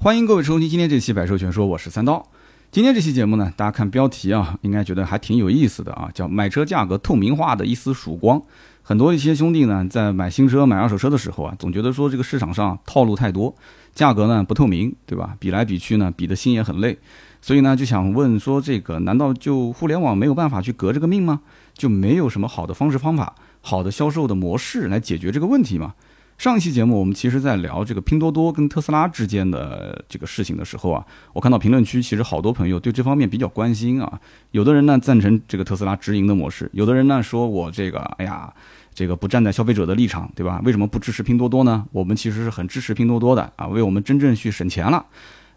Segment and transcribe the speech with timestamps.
[0.00, 2.24] 欢迎各位收听今天这期《百兽全说》，我是三刀。
[2.70, 8.40] 今天这期节目呢，大家看标题啊，应该觉得还挺有意思的啊，叫“买车价格透明化的一丝曙光”。
[8.80, 13.52] 很多一些兄弟呢，在买新车、买二手车的时候啊，总觉得说这个市场上套路太多，
[13.92, 15.36] 价格呢不透明，对吧？
[15.40, 16.96] 比来比去呢，比的心也很累。
[17.42, 21.40] 所以呢，就想问说，这个难道就互联网没有办法去革这个命吗？
[21.74, 25.94] 就没有什么好的方式方法、好的销售的模式来解决这个问题吗？
[26.38, 34.20] 上一期节目，我们其实在聊这个拼多多跟特斯拉之间的这个事情的时候啊，我看到评论区其实好多朋友对这方面比较关心啊。
[34.52, 38.54] 有的人呢赞成这个特斯拉直营的模式，有的人呢说我这个哎呀，
[38.94, 40.62] 这个不站在消费者的立场，对吧？
[40.64, 41.84] 为什么不支持拼多多呢？
[41.90, 45.04] 我们其实是很支持拼多多的啊，为我们真正去省钱了。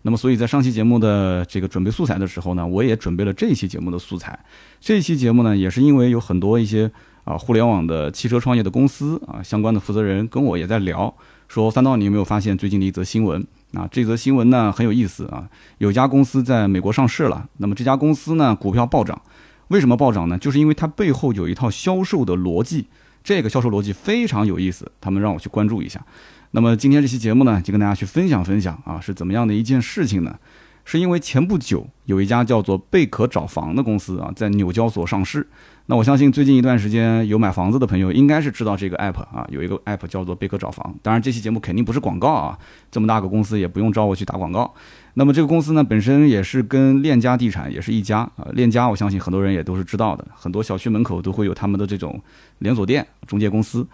[0.01, 4.39] 那么，所以在上期节目的这个准备素材的时候呢，我也准备了这一期节目的素材。
[4.79, 6.91] 这一期节目呢，也是因为有很多一些。
[7.23, 11.13] 啊，互联网的汽车创业的公司啊，相关的负责人跟我也在聊，
[11.47, 13.45] 说三刀，你有没有发现最近的一则新闻？
[13.73, 19.21] 啊，这则新闻呢很有意思啊，有家公司在美国上市了，那么这家公司呢股票暴涨，
[19.69, 20.37] 为什么暴涨呢？
[20.37, 22.87] 就是因为它背后有一套销售的逻辑，
[23.23, 26.03] 这个销售逻辑非常有意思，他们让我去关注一下。
[26.51, 30.37] 那么今天这期节目呢，就跟大家去分享分享啊，是怎么样的一件事情呢？
[30.83, 35.47] 是因为前不久有一家叫做贝壳找房的公司啊，在纽交所上市。
[35.91, 40.95] 那我相信最近一段时间有买房子的朋友，应该是知道这个 app 啊，有一个 app 叫做贝壳找房。
[41.01, 42.57] 当然，这期节目肯定不是广告啊，
[42.89, 44.73] 这么大个公司也不用找我去打广告。
[45.15, 52.17] 那么这个公司呢，本身也是跟链家地产也是一家啊，链家我相信很多人也都是知道的，很多小区门口都会有他们的这种
[52.59, 53.85] 连锁店中介公司。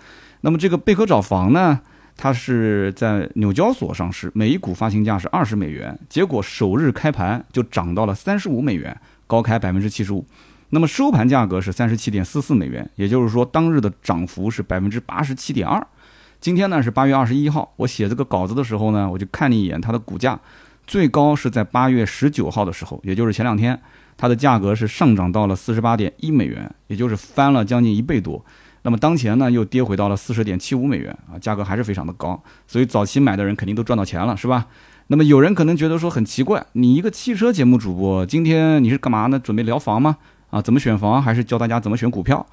[0.41, 1.81] 那么这个贝壳找房呢，
[2.15, 10.23] 它是在纽交所上市，每一股发行价是二十美元，结果首日开盘就涨到了三十五美元，高开百分之七十五。
[10.69, 15.85] 那么收盘价格是三十七点四四美元，也就是说当日的涨幅是百分之八十七点二。
[16.41, 20.39] 今天呢是八月二十一号，我写这个稿子的时候呢，我就看了一眼它的股价，
[20.85, 23.79] 最高是在八月十九号的时候，也就是前两天，
[24.17, 28.43] 它的价格是上涨到了四十八点一美元，也就是翻了将近一倍多。
[28.83, 34.67] 那么当前呢又跌回到了四十点七五美元啊，价格还是非常的高，所以早期买的人肯定都赚到钱了，是吧？
[35.07, 39.39] 那么有人可能觉得说很奇怪，你一个汽车节目主播，今天你是干嘛呢？
[39.39, 40.17] 准备聊房吗？
[40.49, 42.45] 啊，怎么选房，还是教大家怎么选股票？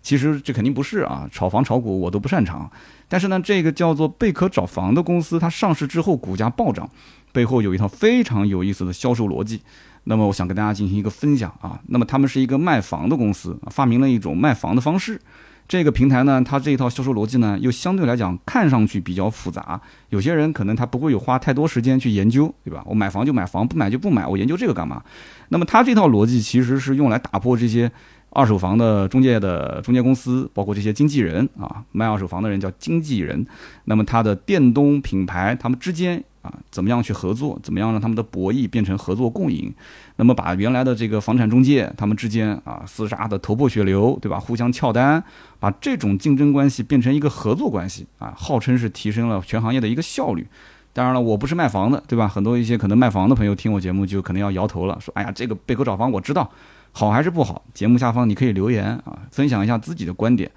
[0.00, 2.70] 其实这肯定不是啊，炒房炒股我都不擅长。
[3.08, 6.88] 但是呢，这个叫做贝壳找房的公司，它上市之后股价暴涨，
[7.32, 9.60] 背后有一套非常有意思的销售逻辑。
[10.04, 11.80] 那么我想跟大家进行一个分享啊。
[11.88, 15.20] 那么他们是一个卖房的公司，发明了一种卖房的方式。
[15.68, 19.78] 这个平台呢，它这一套销售逻辑呢，又相对来讲看上去比较复杂。
[20.08, 22.82] 有些人可能他不会有花太多时间去研究，对吧？
[22.86, 25.02] 我买房就买房，不买就不买，我研究这个干嘛？
[25.50, 27.92] 那么它这套逻辑其实是用来打破这些
[28.30, 33.46] 二手房的中介的中介公司，包括这些经纪人啊，卖二手房的人叫经纪人。
[33.84, 36.24] 那么它的电动品牌他们之间。
[36.40, 37.58] 啊，怎么样去合作？
[37.64, 39.74] 怎么样让他们的博弈变成合作共赢？
[40.20, 44.38] 那么把原来的这个房产中介他们之间啊厮杀的头破血流，对吧？
[44.40, 45.22] 互相撬单，
[45.60, 50.44] 把这种竞争关系变成一个合作关系啊，号称是提升了全行业的一个效率。
[50.92, 52.26] 当然了，我不是卖房的，对吧？
[52.26, 56.50] 很多一些可能卖房的朋友听我节目就可能要摇头了，说：“哎呀，这个贝壳找房我知道，
[56.90, 60.50] 好还是不好？”节目下方你可以留言啊，分享一下自己的观点。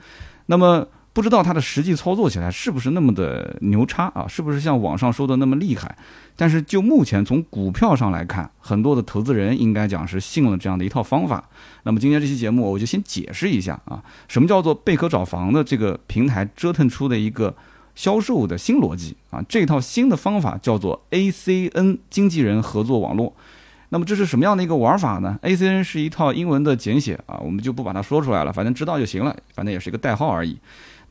[0.47, 0.87] 那么。
[1.13, 4.25] 不知道它的实际操作起来是不是那么的牛叉啊？
[4.27, 5.95] 是不是像网上说的那么厉害？
[6.37, 11.43] 但是就目前从股票上来看，很多的投资人应该讲是信了这样的一套方法。
[11.83, 17.53] 那么今天这期节目我就先解释一下啊， 什么叫做贝壳找房的这个平台折腾出的一个
[17.93, 19.43] 销售的新逻辑啊？
[19.49, 23.35] 这套新的方法叫做 ACN 经纪人合作网络。
[23.89, 30.57] 那么这是什么样的一个玩法呢？ACN 是一套英文的简写啊，我们就不把它说出来了，反正知道就行了，反正也是一个代号而已。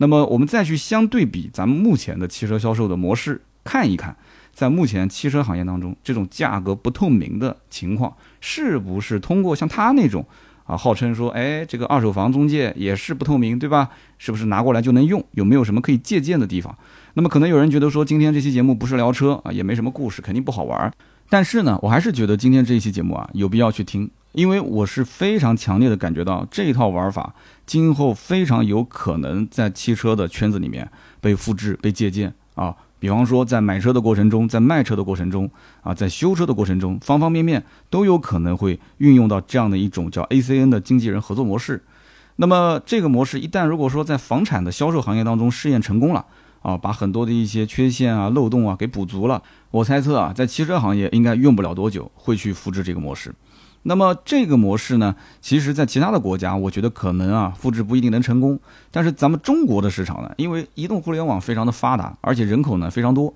[0.02, 4.16] 那么我们再去相对比咱们目前的汽车销售的模式，看一看，
[4.50, 10.24] 在目前汽车行业当中，这种价格不透明的情况，是不是通过像他那种
[10.64, 13.90] 啊，号称说，哎，这个二手房中介也是不透明，对吧？
[14.16, 15.22] 是不是拿过来就能用？
[15.32, 16.74] 有没有什么可以借鉴的地方？
[17.12, 20.90] 那么可能有人觉得说，今天这期节目不是聊车啊，也没什么故事，肯定不好玩。
[21.28, 24.10] 但是呢，我还是觉得今天这一期节目啊，有必要去听。
[24.32, 27.34] 因为我是非常强烈的感觉到这一套玩法
[27.66, 30.90] 今后非常有可能在汽车的圈子里面
[31.20, 32.74] 被复制、被借鉴啊。
[32.98, 35.50] 比方说，在买车的过程中，在卖车的过程中
[35.80, 41.82] 啊，在修车的过程中，方方面面都有可能会运用到这样的一种叫 ACN 的经纪人合作模式。
[42.36, 46.26] 那么，这个模式一旦如果说在房产的销售行业当中试验成功了
[46.60, 53.34] 啊，把很多的一些缺陷啊、漏洞啊给补足了，我猜测啊，在汽车行业应该用不了多久会去复制这个模式。
[53.84, 58.58] 那么这个模式呢，其实，在其他的国家，我觉得可能啊，复制不一定能成功。
[58.90, 63.32] 但是咱们中国的市场呢，因为移动互联网非常的发达，而且人口呢非常多，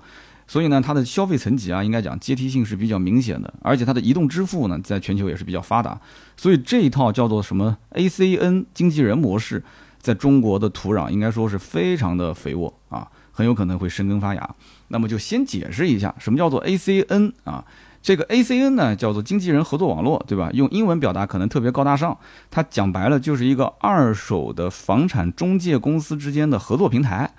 [0.47, 5.99] 所以呢，它的消费层级啊，应该讲阶梯性是比较明显的，而且它的移动支付呢，在全球也是比较发达，
[6.37, 9.65] 所以这一套叫做什么 ACN 经纪人模式，
[9.99, 14.55] 在中国的土壤应该说是非常的肥沃啊，很有可能会生根发芽。
[14.89, 17.65] 那么就先解释一下，什么叫做 ACN 啊？
[18.05, 20.51] 这个 ACN 呢，叫做经纪人合作网络，对吧？
[20.53, 22.15] 用英文表达可能特别高大上，
[22.51, 27.33] 它讲白了就是一个二手的房产中介公司之间的合作平台。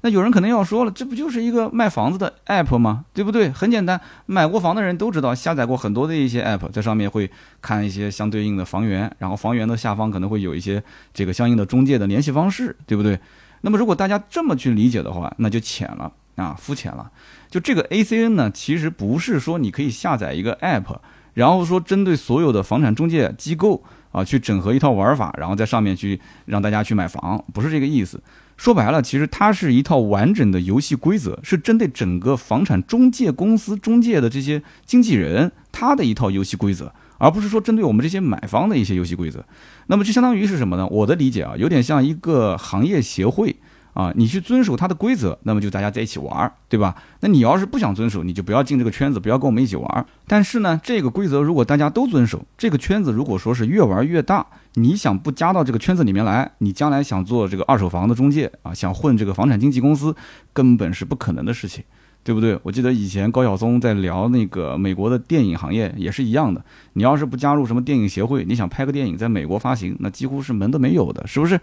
[0.00, 3.04] 那有人可能要说了，这不就是一个卖房子的 app 吗？
[3.12, 3.50] 对不对？
[3.50, 7.30] 很简单，买过房的人都知道，下载过很多的一些 app，在上面会
[7.60, 13.20] 看一些相对应的房源，然后房源的下方可能会有一些这个相应的中介的联系方式，对不对？
[13.60, 17.10] 那么如果大家这么去理解的话，那就浅了啊，肤浅了。
[17.50, 20.98] 就这个 ACN 呢，其实不是说你可以下载一个 App，
[21.34, 28.22] 然后说针对所有的房产中介机构啊去整合一套玩法，然后在上面去让大家去买房，不是这个意思。
[28.56, 39.44] 说白了，其实它是一套完整的游戏规则，是针对整个房产中介公司中介的这些经纪人他的一套游戏规则，而不是说针对我们这些买方的一些游戏规则。
[39.88, 40.86] 那么就相当于是什么呢？
[40.86, 43.56] 我的理解啊，有点像一个行业协会。
[43.96, 46.94] 啊，你去遵守它的规则，那么就大家在一起玩儿，对吧？
[47.20, 50.04] 那你要是不想遵守，你就不要进这个圈子，不要跟我们一起玩儿。
[50.26, 54.44] 但是呢，这个规则如果大家都遵守，这个圈子如果说是越玩越大，
[54.74, 60.14] 你想不加到这个圈子里面来，你将来想做这个二手房的中介啊，想混这个房产经纪公司，
[60.52, 61.82] 根本是不可能的事情，
[62.22, 62.60] 对不对？
[62.64, 66.62] 我记得以前高晓松在聊那个美国的电影行业也是一样的，
[66.92, 71.58] 你要是不加入什么电影协会，你想拍个电影在美国发行，那几乎是门都没有的，是不是？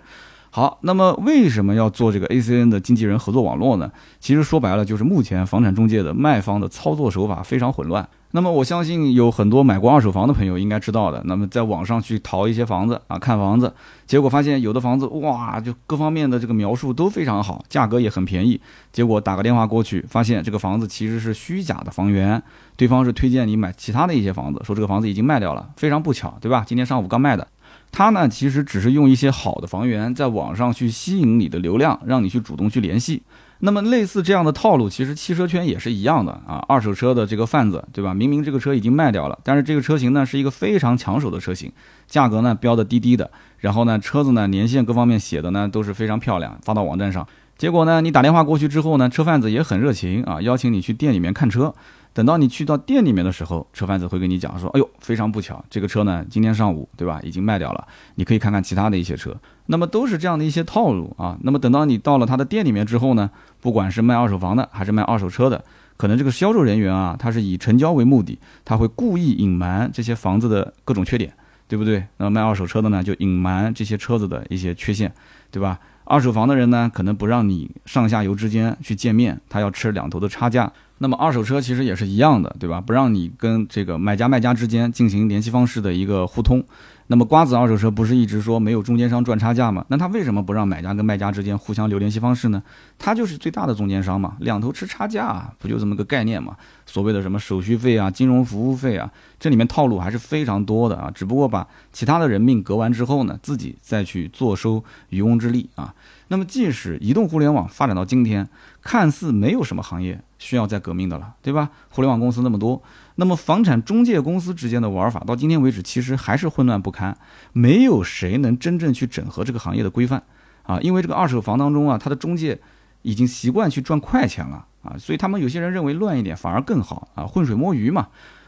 [0.56, 3.92] 好，那么为什么要做这个 ACN 的经纪人合作网络呢？
[4.20, 8.08] 其实说白了，就是目前房产中介的卖方的操作手法非常混乱。
[8.36, 11.24] 那么我相信有很多买过二手房的朋友应该知道的。
[11.26, 13.74] 那么在网上去淘一些房子啊，看房子，
[14.06, 18.62] 结果发现有的房子哇，就各方面的这个描述都非常好，价格也很便宜。
[18.92, 22.40] 结果打个电话过去，发现这个房子其实是虚假的房源，
[22.78, 25.68] 对方是推荐你买其他的一些房子，说这个房子已经卖掉了。
[25.78, 26.64] 非常不巧，对吧？
[26.64, 27.48] 今天上午刚卖的。
[27.94, 33.22] 他呢，其实只是用一些好的房源，在网上去吸引你的流量，让你去主动去联系。
[33.60, 36.56] 那么类似这样的套路，其实汽车圈也是一样的啊。
[36.68, 38.14] 二手车的这个贩子，对吧？
[38.14, 41.72] 明明这个车已经卖掉了，但是这个车型呢是一个非常抢手的车型，
[42.08, 43.30] 价格呢标的低低的，
[43.60, 47.26] 然后呢车子呢年限各方面写的呢都是非常漂亮，发到网站上。
[47.56, 51.74] 结果呢你打电话过去之后呢，车贩子也很热情啊，邀请你去店里面看车。
[52.14, 57.88] 等到你去到店里面的时候，车贩子会跟你讲说：“哎呦，非常不巧，这个车呢，今天上午，对吧，已经卖掉了。
[58.16, 59.36] 你可以看看其他的一些车。
[59.66, 61.36] 那么都是这样的一些套路啊。
[61.42, 65.66] 那么等到你到了他的店里面之后呢，不管是卖二手房的还是卖二手车的，
[65.98, 71.34] 可能这个销售人员啊，他是以成交为目的，他会故意隐瞒这些房子的各种缺点，
[71.68, 72.06] 对不对？
[72.18, 75.12] 那卖二手车的呢，就隐瞒这些车子的一些缺陷，
[75.50, 75.80] 对吧？
[76.04, 82.80] 二手房的人呢，可能不让你上下游之间去见面，他要吃两头的差价。”那么二手车其实也是一样的，对吧？
[82.80, 86.64] 不让你跟这个买家卖家之间进行联系方式的一个互通。
[87.08, 89.86] 那么瓜子二手车不是一直说没有中间商赚差价吗？
[89.90, 92.64] 那他为什么不让买家跟卖家之间互相留联系方式呢？
[92.98, 96.56] 他就是最大的中间商嘛，两头吃差价，不就这么个概念嘛？
[96.86, 101.12] 所谓的什么手续费啊、金融服务费啊，这里面套路还是非常多的啊。
[101.14, 105.94] 只不过把其他的人命革完之后呢，自己再去坐收渔翁之利啊。
[106.34, 108.50] 那么即使移动互联网发展到今天，
[108.82, 111.70] 看似没有什么行业需要再革命的了，对吧？
[111.90, 112.82] 互联网公司那么多，
[113.18, 117.16] 那么房产中介公司之间的玩法到今天为止，其实还是混乱不堪，
[117.52, 120.24] 没有谁能真正去整合这个行业的规范
[120.64, 120.80] 啊！
[120.80, 122.60] 因为这个二手房当中啊，它的中介
[123.04, 128.08] 已经习惯去赚快钱了啊，所以他们有些人认为乱一点反而更好啊，浑水摸鱼嘛。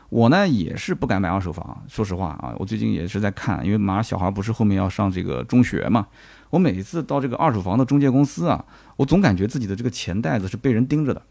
[0.10, 6.08] 我呢也是不敢买二手房，说实话啊，我最近也是在看，因为马上小孩不是后面要上这个中学嘛。
[6.56, 8.64] 我每次到这个二手房的中介公司啊，
[8.96, 11.22] 我总感觉自己的这个钱袋子是被人盯着的，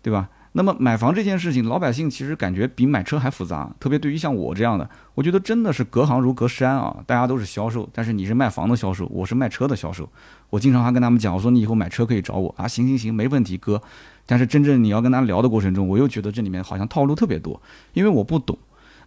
[0.00, 0.30] 对吧？
[0.52, 6.96] 那么买房这件事情，老百姓其实感觉比买车还复杂，特别对于像我这样的，我觉得真的是隔行如隔山啊。
[7.06, 10.08] 大家都是销售，但是你是卖房的销售，我是卖车的销售。
[10.48, 13.82] 我经常还跟他们讲，我说你以后买车可以找我啊，行行行，没问题，哥。
[14.24, 17.60] 但是真正你要跟他聊的过程中，我又觉得这里面好像套路特别多，
[17.92, 18.56] 因为我不懂。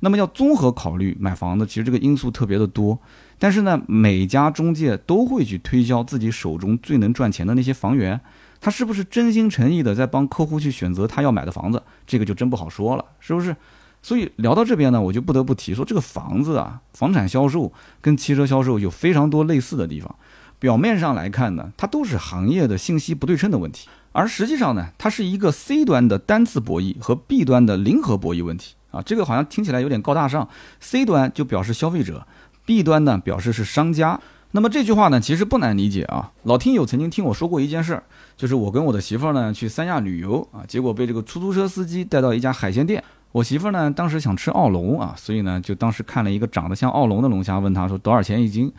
[0.02, 3.00] 那么要综合考虑买房子，其实这个因素特别的多。
[3.39, 8.20] 但是呢，每家中介都会去推销自己手中最能赚钱的那些房源，
[8.60, 13.56] 他是不是真心诚意的在帮客户去选择他要买的房子，这个就真不好说了，是不是？
[14.01, 20.15] 所以聊到这边呢，我就不得不提说，这个房子啊，房产销售跟汽车销售有非常多类似的地方。
[20.60, 29.01] 表面上来看呢，它都是行业的信息不对称的问题，而实际上呢，它是一个 C 端的单次博弈和 B 端的零和博弈问题啊。
[29.01, 30.48] 这个好像听起来有点高大上
[30.79, 32.25] ，C 端就表示消费者。
[32.67, 34.19] 弊端呢表示是商家，
[34.51, 36.29] 那么这句话呢，其实不难理解啊。
[36.43, 38.03] 老听友曾经听我说过一件事儿，
[38.36, 43.01] 就是我跟我的媳妇儿呢去三亚旅游啊，结果被这个出租车司机带到一家海鲜店。
[43.31, 48.69] 我媳妇儿呢当时想吃澳龙啊，所以呢就当时看了一个长得像澳龙的龙虾，问他说多少钱一斤？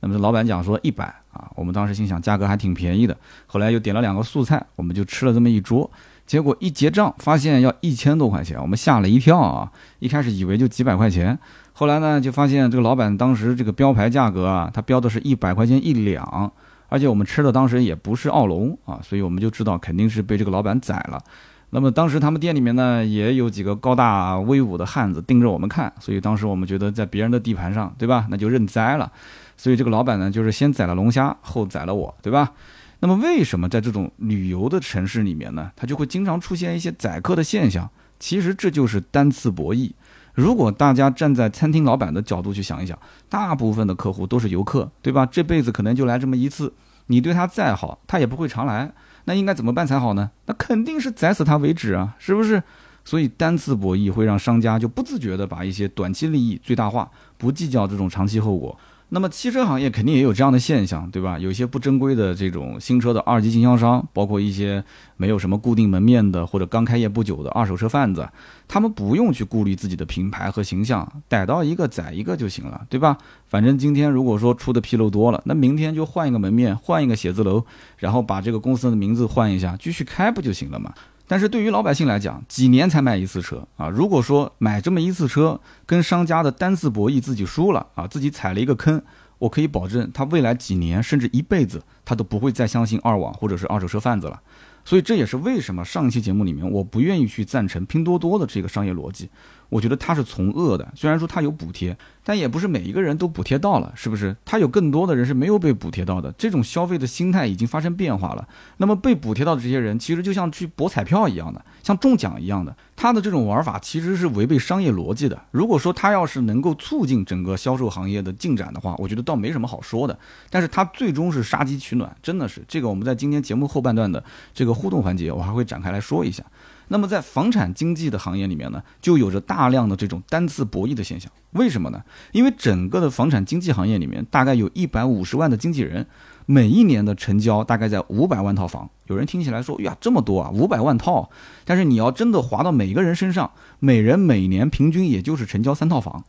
[0.00, 1.48] 那么这老板讲说一百啊。
[1.54, 5.88] 我们当时心想价格还挺便宜的，后来又点了两个素菜，我们就吃了这么一桌。
[6.26, 9.70] 结果一结账发现要一千多块钱，我们吓了一跳啊！
[10.00, 11.38] 一开始以为就几百块钱，
[11.78, 16.50] 后来呢就发现这个老板当时这个标牌价格啊，他标的是一百块钱一两，
[16.88, 21.22] 而且我们吃的当时也不是澳龙啊，所以我们就知道肯定是被这个老板宰了。
[21.68, 28.26] 那么当时他们店里面呢也有几个高大威武的汉子盯着我们看，所以当时我们觉得在别人的地盘上，对吧？
[28.30, 29.12] 那就认栽了。
[29.58, 32.54] 所以这个老板呢就是先宰了龙虾，后宰了我，对吧？
[33.00, 37.86] 那么为什么在这种旅游的城市里面呢，它就会经常出现一些宰客的现象？
[38.18, 39.92] 其实这就是单次博弈。
[40.36, 42.96] 如果大家站在餐厅老板的角度去想一想，
[43.30, 45.24] 大部分的客户都是游客，对吧？
[45.24, 46.74] 这辈子可能就来这么一次，
[47.06, 48.92] 你对他再好，他也不会常来。
[49.24, 50.30] 那应该怎么办才好呢？
[50.44, 52.62] 那肯定是宰死他为止啊，是不是？
[53.02, 58.78] 所以单次博弈会让商家就不自觉地把一些短期利益最大化，不计较这种长期后果。
[59.08, 61.38] 那么汽车行业肯定也有这样的现象，对吧？
[61.38, 64.82] 有些不正规的这种新车的二级经销商，包括一些
[65.16, 68.28] 没有什么固定门面的或者刚开业不久的二手车贩子，
[68.66, 73.16] 他们不用去顾虑自己的品牌和形象，逮到一个宰一个就行了，对吧？
[73.46, 77.64] 反正今天如果说出的纰漏多了，那明天就换一个门面，换一个写字楼，
[77.98, 80.92] 然后把这个公司的名字换一下，继续开不就行了嘛？
[81.28, 83.88] 但是对于老百姓来讲，几年才买一次车啊？
[83.88, 89.02] 如果说买这么一次车，跟商家的单次博弈自己输了啊，自己踩了一个坑，
[89.38, 94.40] 我可以保证他未来几年甚至一辈子，他都不会再相信二网或者是二手车贩子了。
[94.84, 99.28] 所以这也是为什么上一期节目里面我不愿意去赞成拼多多的这个商业逻辑。
[99.68, 104.34] 我觉得它是从恶的，虽然说它有补贴，但也不是每一个人都补贴到了，是不是？
[104.44, 108.46] 它有更多的人是没有被补贴到的，这种消费的心态已经发生变化了。
[108.76, 115.40] 那么被补贴到的这些人，其实就像去博彩票一样的，像中奖一样的，他的这种玩法其实是违背商业逻辑的。
[115.50, 120.16] 如果说他要是能够促进整个销售行业的进展的话，我觉得倒没什么好说的。
[120.48, 122.88] 但是他最终是杀鸡取暖，真的是这个。
[122.88, 124.22] 我们在今天节目后半段的
[124.54, 126.44] 这个互动环节，我还会展开来说一下。
[126.88, 131.30] 那么在房产经纪的行业里面呢，就有着大量的这种单次博弈的现象。
[131.52, 132.02] 为什么呢？
[132.32, 136.06] 因为整个的房产经纪行业里面，大概有一百五十万的经纪人，
[136.44, 138.88] 每一年的成交大概在五百万套房。
[139.06, 141.28] 有人听起来说呀，这么多啊，五百万套。
[141.64, 143.50] 但是你要真的划到每个人身上，
[143.80, 146.24] 每人每年平均也就是成交三套房。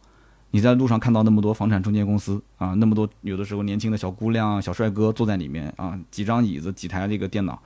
[0.52, 7.62] 你在路上看到那么多房产中介公司啊，那么多有的时候年轻的小姑娘、小帅哥坐在里面啊，几张椅子、几台这个电脑。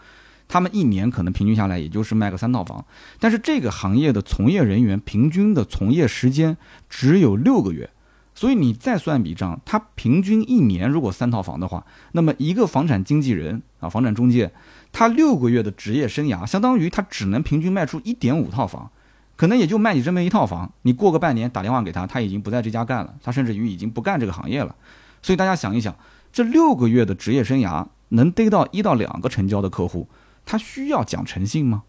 [0.52, 2.86] 他们一年可能平均下来也就是卖个三套房，
[3.22, 6.58] 但是这个行业的从业人员平均的从业时间
[6.90, 7.90] 只有六个月，
[8.36, 14.52] 所以你再算笔账，他平均一年如果三套房的话，那么一个房产经纪人啊，房产中介，
[14.92, 18.92] 他六个月的职业生涯，相当于他只能平均卖出一点五套房，
[19.38, 20.70] 可能也就卖你这么一套房。
[20.82, 24.76] 你过个半年打电话给他，他已经不在这家干了，他甚至于已经不干这个行业了。
[25.22, 25.96] 所以大家想一想，
[26.34, 30.10] 这六个月的职业生涯能逮到一到两个成交的客户。
[30.46, 31.84] 他需要讲诚信吗？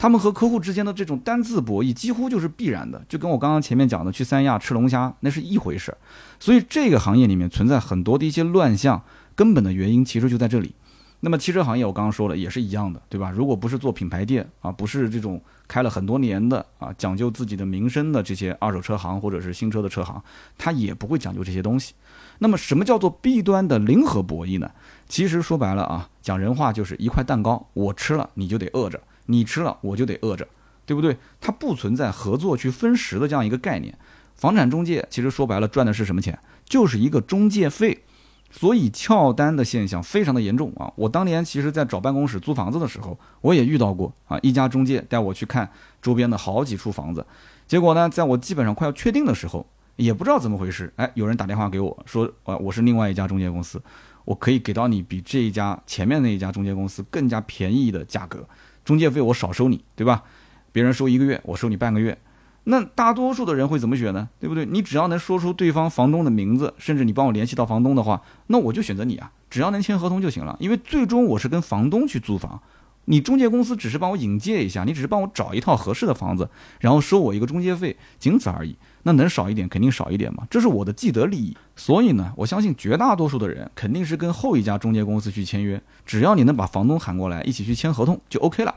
[0.00, 5.92] 他们和客户之间的这种单字博弈几乎就是必然的，就跟我刚刚前面讲的去三亚吃龙虾那是一回事。
[6.38, 9.02] 所以这个行业里面存在很多的一些乱象，
[9.34, 10.72] 根本的原因其实就在这里。
[11.20, 13.32] 那么汽车行业我刚刚说了也是一样的，对吧？
[13.32, 20.22] 如果不是做品牌店啊，不是这种开了很多年的啊，讲究自己的名声的这些二手车行或者是新车的车行，
[20.56, 21.94] 他也不会讲究这些东西。
[22.38, 24.70] 那么什么叫做 B 端的零和博弈呢？
[25.08, 30.46] 其实说白了啊，讲人话就是一块蛋糕，我吃了你就得饿着，你吃了我就得饿着，
[30.84, 31.16] 对不对？
[31.40, 33.96] 它不存在合作去分食的这样一个概念。
[34.34, 36.38] 房产中介其实说白了赚的是什么钱？
[36.66, 38.04] 就是一个中介费。
[38.50, 40.92] 所以撬单的现象非常的严重啊！
[40.96, 45.70] 我当年其实在找办公室租房子的时候，我也遇到过啊，一家中介带我去看
[46.02, 47.24] 周边的好几处房子，
[47.66, 49.66] 结果呢，在我基本上快要确定的时候，
[49.96, 53.80] 也不知道怎么回事，哎，有人打电话给我说，啊，我是另外一家中介公司。
[54.28, 58.46] 我可以给到你比这一家前面那一家中介公司更加便宜的价格，
[58.84, 60.22] 中介费我少收你，对吧？
[60.70, 62.18] 别人收一个月，我收你半个月。
[62.64, 64.28] 那大多数的人会怎么选呢？
[64.38, 64.66] 对不对？
[64.66, 70.54] 你只要能说出对方房东的名字，甚至你帮我联系到房东的话，那我就选择你啊，只要能签合同就行了。
[70.60, 72.60] 因为最终我是跟房东去租房，
[73.06, 78.76] 你中介公司只是帮我引介一下，你只是帮我找一套合适的房子，然后收我一个中介费，仅此而已。
[79.08, 81.56] 那能少一点肯定少一点嘛，这是我的既得利益。
[81.74, 88.74] 所以呢，我相信绝大多数的人肯定是跟后一家中介公司去签约，只要你能把房东喊过来一起去签合同就 OK 了。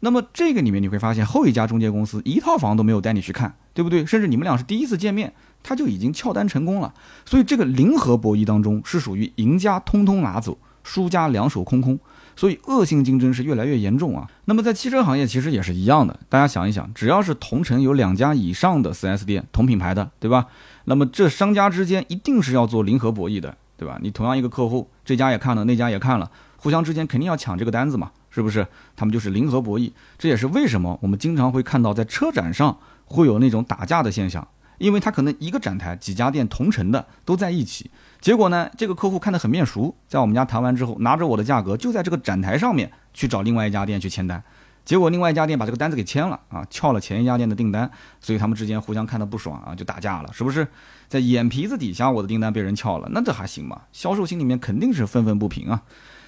[0.00, 4.04] 那么这个里面你会发现，后一家中介公司一套房都没有带你去看，对不对？
[4.04, 6.92] 甚至你们俩是第一次见面，他就已经撬单成功了。
[7.24, 11.98] 所以这个零和博弈当中是属于赢家通通拿走，输家两手空空。
[12.36, 14.28] 所以恶性竞争是越来越严重啊。
[14.46, 20.46] 那么在汽车行业其实也是一样的，大家想一想，只要是同城有两家以上的 4S 店，同品牌的，对吧？
[20.84, 23.98] 那么这商家之间一定是要做零和博弈的，对吧？
[24.02, 28.10] 你同样一个客户，这家也看了，那家也看了，互相之间肯定要抢这个单子嘛。
[28.30, 28.66] 是不是？
[28.96, 34.44] 他们就是零和博弈，这也是为什么我们经常会看到在车展上会有那种打架的现象，
[34.78, 37.90] 因为他可能一个展台几家店同城的都在一起，
[38.20, 44.42] 结果呢，这个客户看得很面熟，在我们家谈完之后，拿着我的价格就在这个展台上面去找另外一家店去签单，
[44.84, 47.90] 结果另外一家店把这个单子给签了啊，撬了前一家店的订单，
[48.20, 50.66] 所以他们之间互相看得不爽啊，就打架了，是不是？
[51.08, 53.82] 在眼皮子底下我的订单被人撬了，那这还行吗？
[53.92, 55.82] 销售心里面肯定是愤愤不平啊。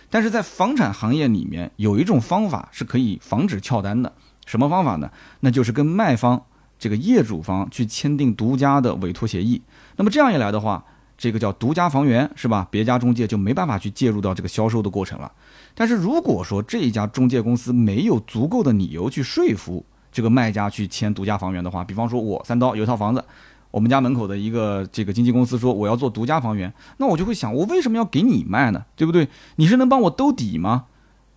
[0.08, 4.12] 但是在房产行业里面，有一种方法是可以防止撬单的，
[4.44, 5.10] 什么方法呢？
[5.40, 6.44] 那就是跟卖方
[6.78, 9.60] 这个业主方去签订独家的委托协议。
[9.96, 10.84] 那么这样一来的话，
[11.16, 12.66] 这个叫独家房源，是吧？
[12.70, 15.32] 别家中介就没办法去介入到这个销售的过程了。
[15.74, 23.24] 但是如果说这一家中介公司没有足够的理由去说服这个卖家去签独家房源的话，比方说我三刀有一套房子。
[23.72, 28.86] 我们家门口的一个这个经纪公司说我要做独家房源，那我就会想，我为什么要给你卖呢？
[28.94, 29.28] 对不对？
[29.56, 30.84] 你是能帮我兜底吗？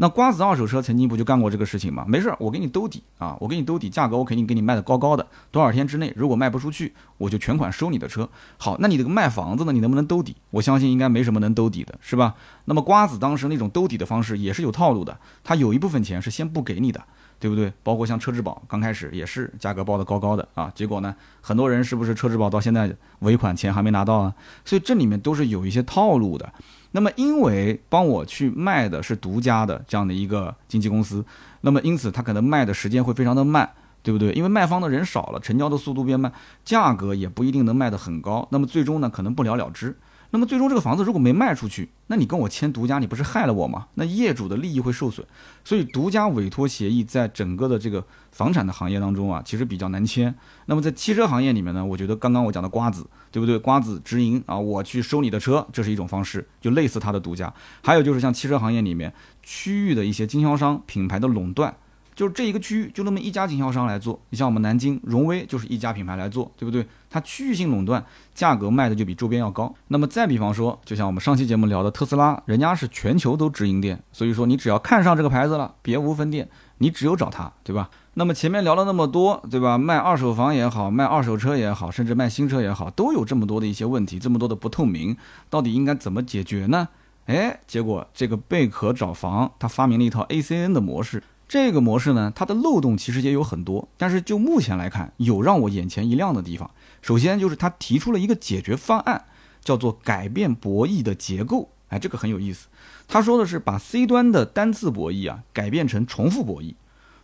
[0.02, 2.06] 那瓜子二手车曾经不就干过这个事情吗？
[2.08, 5.28] 没事儿，我给你兜底啊，我给你兜底，价格我肯定给你卖的高高的。
[5.52, 8.30] 多少天之内如果卖不出去，我就全款收你的车。
[8.58, 9.74] 好，那你这个卖房子呢？
[9.74, 10.34] 你能不能兜底？
[10.52, 12.34] 我相信应该没什么能兜底的，是吧？
[12.64, 17.04] 那么瓜子当时那种兜底的方式也是有套路的，他有一部分钱是先不给你的。
[17.42, 17.72] 对不对？
[17.84, 24.36] 包括像车质保，刚开始也是价格报的高高的啊，结果呢，很多人是不是车质保到现在尾款钱还没拿到啊？
[24.66, 26.52] 所以这里面都是有一些套路的。
[26.92, 31.24] 那么因为帮我去卖的是独家的这样的一个经纪公司，
[31.62, 33.70] 那么因此他可能卖的时间会非常的慢，
[34.02, 34.32] 对不对？
[34.34, 36.32] 因为卖方的人少了，成交的速度变慢，
[36.66, 39.96] 价格也不一定能卖得很高，那么最终呢，可能不了了之。
[40.32, 43.88] 那么最终这个房子如果没卖出去，那你跟我签独家，你不是害了我吗？
[43.96, 45.26] 那业主的利益会受损，
[45.64, 50.34] 所以独家委托协议在整个的这个房产的行业当中啊，其实比较难签。
[50.68, 53.58] 那么在汽车行业里面呢，我觉得刚刚我讲的瓜子，对不对？
[53.58, 57.52] 瓜子直营啊，我去收你的车，这是一种方式，就类似它的独家。
[57.84, 59.12] 还有就是像汽车行业里面
[59.42, 61.76] 区域的一些经销商品牌的垄断。
[62.20, 66.86] 就是这一个区域就那么一家经销商来做，你像我们南京荣威就是一家品牌来做，对不对？
[67.10, 68.06] 它区域性垄断，
[68.36, 69.74] 价格卖的就比周边要高。
[69.88, 77.90] 那么再比方说，就像我们上期节目聊的特斯拉，人家是全球都直营店，所以说你只要看上这个牌子了，别无分店，你只有找他，对吧？
[78.16, 79.78] 那么前面聊了那么多，对吧？
[79.78, 85.16] 卖二手房也好，卖二手车也好，甚至卖新车也好，都有这么多的一些问题，这么多的不透明，
[85.50, 86.90] 到底应该怎么解决呢？
[87.28, 91.24] 哎，结果这个贝壳找房，他发明了一套 ACN 的模式。
[91.50, 96.70] 这个模式呢，它的漏洞其实也有很多，但是就目前来看，有让我眼前一亮的地方。
[97.02, 99.26] 首先就是他提出了一个解决方案，
[99.64, 101.70] 叫做改变博弈的结构。
[101.88, 102.68] 哎，这个很有意思。
[103.08, 106.76] 他说的是把 C 端的单次博弈啊改变成重复博弈，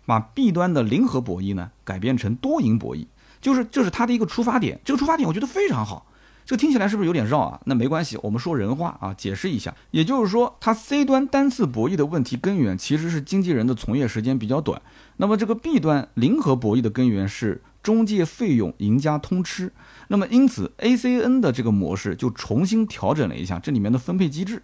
[0.07, 3.05] 把 B 端的零和博弈呢改变成多赢博弈，
[3.39, 4.79] 就是这是他的一个出发点。
[4.83, 6.07] 这个出发点我觉得非常好。
[6.45, 7.59] 这听起来是不是有点绕啊？
[7.65, 9.73] 那没关系，我们说人话啊，解释一下。
[9.89, 14.79] 也就是说，它 C 端单次博弈的问题根源其实是经纪人的从业时间比较短。
[15.17, 19.73] 那么这个 B 端零和博弈的根源是中介费用赢家通吃。
[20.09, 24.61] 那么因此 ACN 的这个模式就重新调整了一下这里面的分配机制。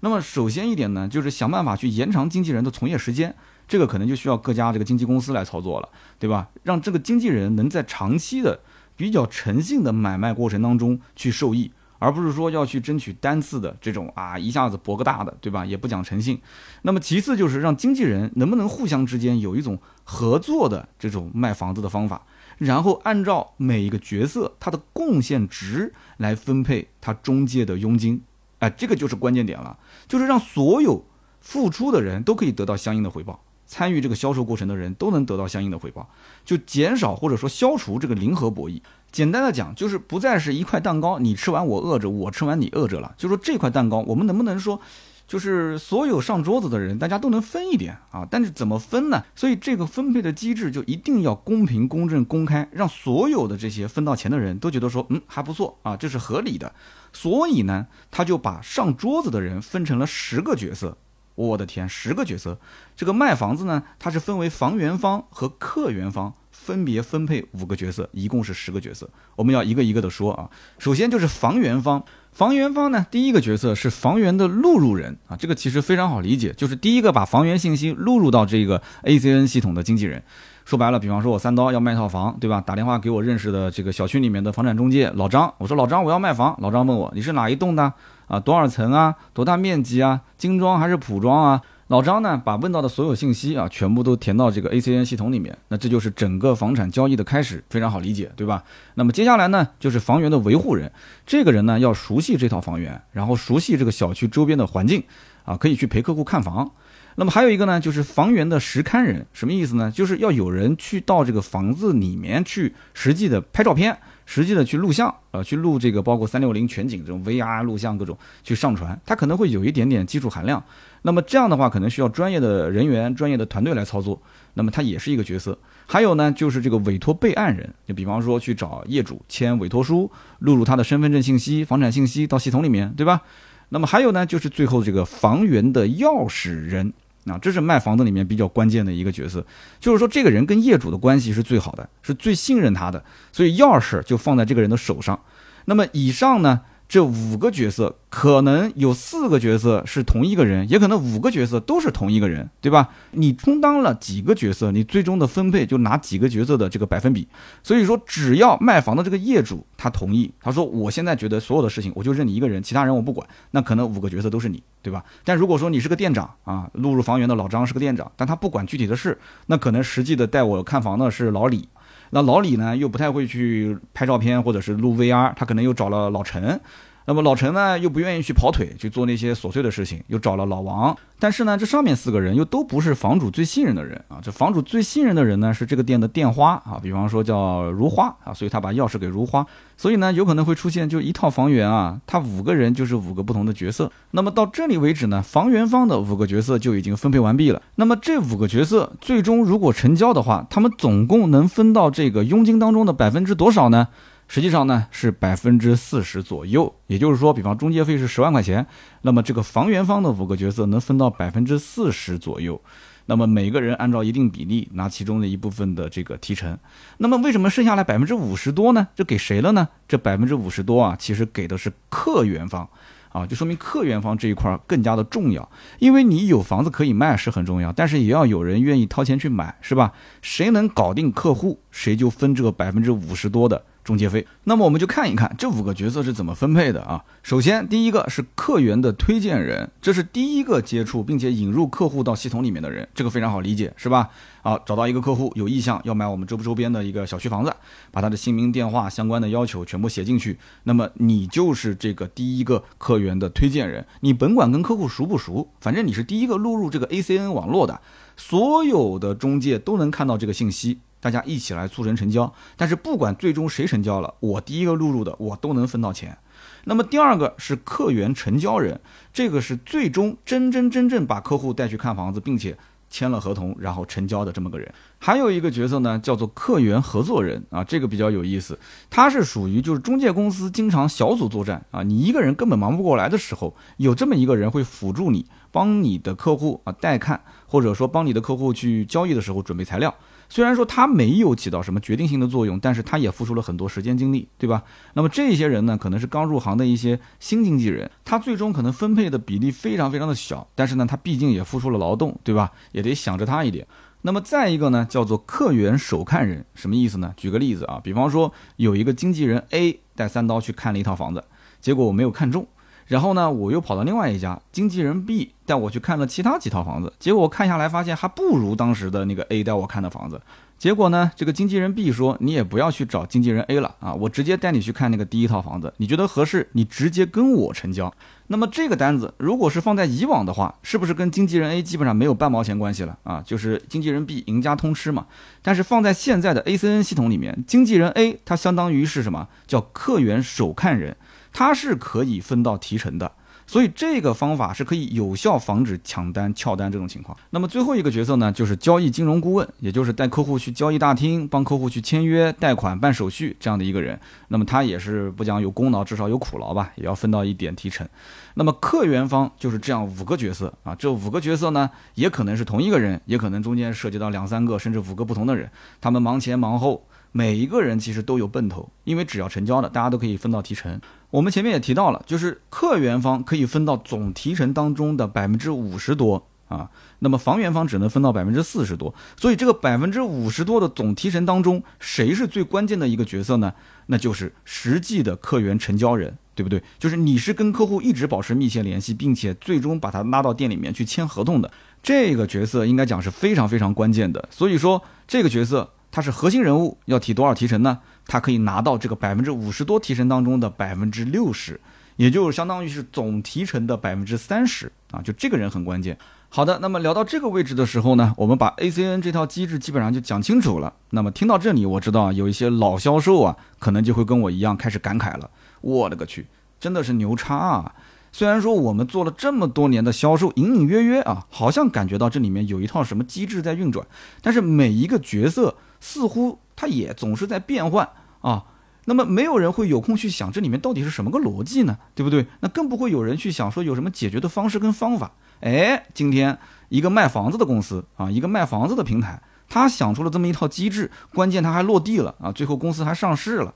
[0.00, 3.34] 那么首先一点呢，就是想办法去延长经纪人的从业时间，
[3.66, 5.88] 这个可能就需要各家这个经纪公司来操作了，
[6.18, 6.48] 对吧？
[6.62, 8.60] 让这个经纪人能在长期的。
[8.98, 15.64] 比较诚信的买卖过程当中去受益，而不是说要去争取单次的这种啊一下子博个大的，对吧？
[15.64, 16.40] 也不讲诚信。
[16.82, 22.20] 那么其次就是让经纪人能不能互相之间有一种合作的这种卖房子的方法，
[22.58, 28.20] 然后按照每一个角色他的贡献值来分配他中介的佣金。
[28.58, 31.04] 哎，这个就是关键点了，就是让所有
[31.40, 33.40] 付出的人都可以得到相应的回报。
[33.68, 36.08] 参与这个销售过程的人都能得到相应的回报，
[36.44, 38.80] 就减少或者说消除这个零和博弈。
[39.12, 43.14] 简单的讲，就是不再是一块蛋糕，你吃完我饿着，我吃完你饿着了。
[43.16, 44.80] 就说这块蛋糕，我们能不能说，
[45.26, 48.26] 就是所有上桌子的人，大家都能分一点啊？
[48.30, 49.24] 但是怎么分呢？
[49.34, 56.74] 所以这个分配的机制就一定要公平、公正、公开，让所有的这些分到钱的人都觉得说，嗯，还不错啊，这是合理的。
[57.12, 60.98] 所以呢，他就把上桌子的人分成了十个角色。
[61.46, 62.58] 我的天，十个角色，
[62.96, 69.08] 这个卖房子呢，它是分为房源方和客源方，分别分配五个角色，一共是十个角色。
[69.36, 70.50] 我们要一个一个的说啊。
[70.78, 80.20] 首先就是房源方，房源方呢，第一个角色是房源的录入人啊，这个其实非常好理解，就是第一个把房源信息录入到这个 ACN 系统的经纪人。
[80.64, 82.60] 说白了，比方说我三刀要卖套房，对吧？
[82.60, 87.90] 打电话给我认识的这个小区里面的房产中介老张，我说老张我要卖房，老张问我你是哪一栋的
[88.28, 88.38] 啊？
[88.38, 89.16] 多少层啊？
[89.34, 90.20] 多大面积啊？
[90.36, 91.60] 精装还是普装啊？
[91.88, 98.62] 老张呢，把问到的所有信息啊，全部都填到这个 ACN 系统里面，那这就是整个房产交易的开始，非常好理解，对吧？
[98.94, 100.92] 那么接下来呢，就是房源的维护人，
[101.24, 105.02] 这个人呢要熟悉这套房源，然后熟悉这个小区周边的环境，
[105.46, 106.70] 啊，可以去陪客户看房。
[107.14, 109.90] 那么还有一个呢，就是房源的实勘人，什么意思呢？
[109.90, 113.98] 就是要有人去到这个房子里面去实际的拍照片。
[114.30, 118.14] 实际的去录像，呃，去录这个包括三六零全景这种 VR 录像各种
[118.44, 120.62] 去上传，它可能会有一点点技术含量。
[121.00, 124.20] 那么这样的话，可能需要专业的人员、专业的团队来操作。
[124.52, 125.58] 那么它也是一个角色。
[125.86, 130.10] 还有呢，就是这个委托备案人，就比方说去找业主签委托书，
[130.40, 133.22] 录入他的身份证信息、房产信息到系统里面，对吧？
[133.70, 136.92] 那么还有呢，就是最后这个房源的钥匙人。
[137.30, 139.44] 啊，这是卖房子里面比较关键的一个角色，
[139.78, 145.18] 就是说这个人跟业主的关系是最好的，是最信任他的，所以钥匙就放在这个人的手上。
[145.66, 146.60] 那么以上呢？
[146.88, 152.88] 这五个角色可能有四个角色是同一个人，也可能五个角色都是同一个人，对吧？
[153.10, 157.28] 你充当了几个角色，你最终的分配就拿几个角色的这个百分比。
[157.62, 165.04] 所以说，只要卖房的这个业主他同意，他说我现在觉得所有的事情我就认你一个人，其他人我不管，那可能五个角色都是你，对吧？
[165.24, 171.68] 但如果说你是个店长啊，录入房源的老张是个店长，但他不管具体的事，那可能实际的带我看房的是老李。
[172.10, 176.60] 那老李呢，又不太会去拍照片或者是录 VR，他可能又找了老陈。
[177.08, 180.94] 那么老陈呢，又不愿意去跑腿去做那些琐碎的事情，又找了老王。
[181.18, 184.20] 但是呢，这上面四个人又都不是房主最信任的人啊。
[184.22, 189.46] 这房主最信任的人呢，是这个店的店花啊，比方说叫如花啊，所以他把钥匙给如花。
[189.78, 193.90] 所以呢，有可能会出现就一套房源啊，他五个人就是五个不同的角色。
[194.10, 197.62] 那么到这里为止呢，房源方的五个角色就已经分配完毕了。
[197.76, 203.88] 那么这五个角色最终如果成交的话，他们总共能分到这个佣金当中的百分之多少呢？
[204.28, 208.66] 实际上呢是百分之四十左右，也就是说，比方中介费是十万块钱，
[209.02, 212.60] 那么这个房源方的五个角色能分到百分之四十左右，
[213.06, 216.58] 那么每个人按照一定比例拿其中的一部分的这个提成，
[216.98, 218.88] 那么为什么剩下来百分之五十多呢？
[218.94, 219.66] 这给谁了呢？
[219.88, 222.68] 这百分之五十多啊，其实给的是客源方，
[223.08, 229.94] 啊，就说明客源方这一块更加的重要，因为你有房子可以卖是很重要，但是也要有人愿意掏钱去买，是吧？
[230.20, 233.64] 谁能搞定客户，谁就分这个百分之五十多的。
[233.88, 237.02] 中介费，那么我们就看一看这五个角色是怎么分配的啊。
[237.22, 244.10] 首先，第一个是客源的推荐人，这是第一个接触并且引入客户到系统里面的人，这个非常好理解，是吧？
[244.42, 247.50] 好，找到一个客户有意向要买我们周不周边的一个小区房子，
[247.90, 253.86] 把他的姓名、电话相关的要求全部写进去，那么你就是这个第一个客源的推荐人。
[254.00, 257.80] 你甭管跟客户熟不熟，反正你是第一个录入这个 ACN 网络的，
[258.18, 260.80] 所有的中介都能看到这个信息。
[261.00, 266.18] 大家一起来促成成交，但是不管最终谁成交了，我第一个录入的我都能分到钱。
[266.64, 268.80] 那么第二个是客源成交人，
[269.12, 272.56] 这个是最终真真正正把客户带去看房子，并且
[272.90, 274.72] 签了合同然后成交的这么个人。
[274.98, 278.58] 还有一个角色呢，叫做客源合作人啊，这个比较有意思，
[278.90, 289.94] 他是属于就是中介公司经常小组作战啊，你一个人根本忙不过来的时候，有这么一个人会辅助你，帮你的客户啊带看，或者说帮你的客户去交易的时候准备材料。
[290.28, 294.62] 虽然说他没有起到什么决定性的作用，但是他也付出了很多时间精力，对吧？
[294.94, 302.52] 那么这些人呢，可能是刚入行的一些新经纪人，他最终可能分配的比例非常非常的小，但是呢，他毕竟也付出了劳动，对吧？
[302.72, 303.66] 也得想着他一点。
[304.02, 307.12] 那么再一个呢，叫做客源首看人，什么意思呢？
[307.16, 311.24] 举个例子啊，比方说有一个经纪人 A 带三刀去看了一套房子，
[311.60, 312.46] 结果我没有看中。
[312.88, 320.20] 然后呢，我又跑到另外一家经纪人 B 带我去看了其他几套房子，结果我看下来发现还不如当时的那个 A 带我看的房子。
[320.58, 327.94] 结果呢，这个经纪人 B 说：“你也不要去找经纪人 A 了啊，我直接带你去看那个第一套房子，你觉得合适，你直接跟我成交。”
[328.26, 333.22] 那么这个单子如果是放在以往的话，是不是跟经纪人 A 基本上没有半毛钱关系了啊？
[333.24, 335.06] 就是经纪人 B 赢家通吃嘛。
[335.42, 339.28] 但是放在现在的 ACN 系统里面，经纪人 A 他相当于是什么？
[339.46, 340.96] 叫客源首看人。
[341.32, 343.12] 他是可以分到提成的，
[343.46, 347.16] 所以这个方法是可以有效防止抢单、撬单这种情况。
[347.30, 353.98] 那么最后一个角色呢，就是交易金融顾问，也就是带客户去交易大厅，帮客户去签约、贷款、办手续这样的一个人。
[354.28, 357.88] 那么他也是不讲有功劳，至少有苦劳吧，也要分到一点提成。
[358.34, 366.84] 那么客源方就是这样五个角色啊，这五个角色呢，也可能是同一个人，也可能中间涉及到两三个甚至五个不同的人，他们忙前忙后。
[367.10, 370.78] 每一个人其实都有奔头，因为只要成交了，大家都可以分到提成。
[371.10, 376.68] 我们前面也提到了，就是客源方可以分到总提成当中的百分之五十多啊，
[376.98, 378.94] 那么房源方只能分到百分之四十多。
[379.16, 383.54] 所以这个百分之五十多的总提成当中，谁是最关键的一个角色呢？
[383.86, 386.62] 那就是实际的客源成交人，对不对？
[386.78, 391.50] 就是你是跟客户一直保持密切联系，并且最终把他拉到店里面去签合同的
[391.82, 394.28] 这个角色，应该讲是非常非常关键的。
[394.30, 395.70] 所以说这个角色。
[395.90, 397.78] 他是核心人物，要提多少提成呢？
[398.08, 401.60] 他可以拿到这个百分之五十多提成当中的百分之六十，
[401.96, 405.02] 也就相当于是总提成的百分之三十啊！
[405.02, 405.96] 就这个人很关键。
[406.30, 410.72] 好的，那么聊到这个位置的时候呢，我们把 ACN 这套机制基本上就讲清楚了。
[410.90, 415.30] 那么听到这里，我知道有一些老销售啊，可能就会跟我一样开始感慨了。
[415.60, 416.26] 我勒个去，
[416.58, 417.74] 真的是牛叉啊！
[418.10, 423.86] 虽然说我们做了这么多年的销售，隐隐约约啊，好像感觉到这里面有一套什么机制在运转，
[424.22, 425.54] 但是每一个角色。
[425.80, 427.88] 似乎它也总是在变换
[428.20, 428.46] 啊，
[428.86, 431.78] 那么没有人会有空去想这里面到底是什么个逻辑呢？
[431.94, 432.26] 对不对？
[432.40, 435.12] 那更不会有人去想说有什么解决的方式跟方法。
[435.40, 436.36] 哎，今天
[436.68, 443.54] 一个卖房子的公司啊，一个卖房子的平台，他想出了这么一套机制，关键他还落地了啊，最后公司还上市了。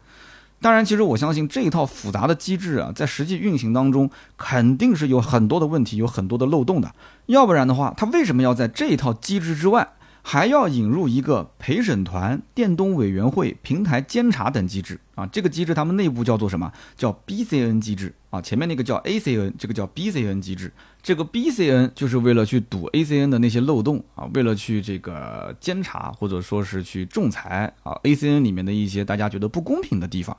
[0.61, 6.95] 当然，其实我相信这一套复杂的机制啊，在实际运行当中肯定是有很多的问题，有很多的漏洞的。
[7.27, 9.89] 要不然的话，他为什么要在这一套机制之外？
[10.23, 16.73] 还要引入一个陪审团、电动委员会、平台监察等机制啊，这个机制他们内部叫做什么？
[16.97, 18.41] 叫 BCN 机制啊。
[18.41, 20.73] 前面那个叫 ACN，这个叫 BCN 机制。
[21.03, 30.37] 这个 BCN 就是为了去堵 ACN 的那些漏洞啊，为了去这个监察或者说是去仲裁啊 ACN 里面的一些大家觉得不公平的地方。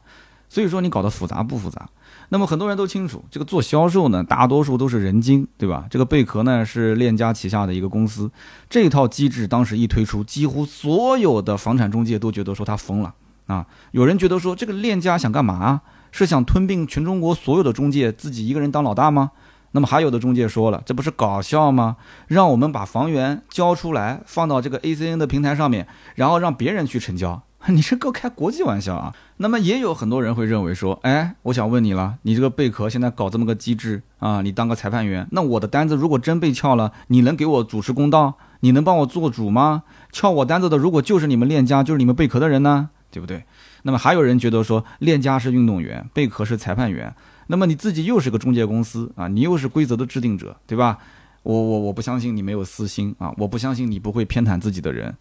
[0.47, 1.89] 所以说你搞得复杂不复杂？
[2.29, 5.85] 那么很多人都清楚，这个做销售呢，大多数都是人精，对吧？
[5.89, 8.31] 这个贝壳呢是链家旗下的一个公司，
[8.69, 13.13] 这套机制当时一推出，几乎所有的房产中介都觉得说他疯了
[13.47, 13.65] 啊！
[13.91, 15.81] 有人觉得说这个链家想干嘛？
[16.11, 19.31] 是想吞并全中国所有的中介，自己一个人当老大吗？
[19.71, 21.97] 那么还有的中介说了，这不是搞笑吗？
[22.27, 27.41] 让我们把房源交出来，放到这个 ACN 的平台上面，然后让别人去成交。
[27.69, 29.15] 你这够开国际玩笑啊！
[29.43, 38.35] 那么也有很多人会认为说，哎，我想问你了，你这个贝壳现在搞这么个机制啊，你当个裁判员，那我的单子如果真被撬了，你能给我主持公道？
[38.61, 39.83] 你能帮我做主吗？
[40.13, 43.43] 撬我单子的如果就是你们链家，就是你们贝壳的人呢，对不对？
[43.81, 47.13] 那么还有人觉得说，链家是运动员，贝壳是裁判员，
[47.47, 50.99] 那么你自己又是个中介公司啊，你又是规则的制定者，对吧？
[51.43, 55.13] 我我我不相信你没有私心啊，我不相信你不会偏袒自己的人。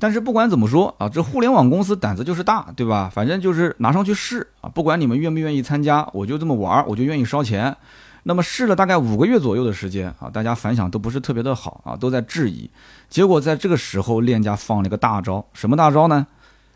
[0.00, 3.10] 但是不管怎么说啊，这互联网公司胆子就是大，对吧？
[3.12, 7.76] 反正就是拿上去试啊，不管你们愿不愿意参加，我就这么玩，我就愿意烧钱。
[8.24, 12.70] 那么试了大概五个月左右的时间啊，大家反响都不是特别的好啊，都在质疑。
[13.08, 16.26] 结果在这个时候，链家放了一个大招，什么大招呢？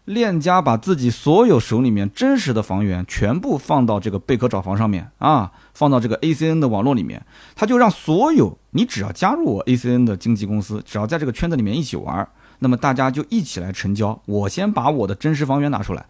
[0.07, 12.29] 链家把自己所有手里面真实的房源全部放到这个贝壳找房上面啊，放到这个 ACN 的网络里面，他就让所有你只要加入我 ACN 的经纪公司，只要在这个圈子里面一起玩。
[12.63, 16.07] 那么大家就一起来成交，我先把我的真实房源拿出来。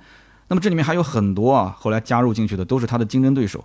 [0.48, 3.64] 那么这里面还有很多啊，后来加入进去的都是他的竞争对手。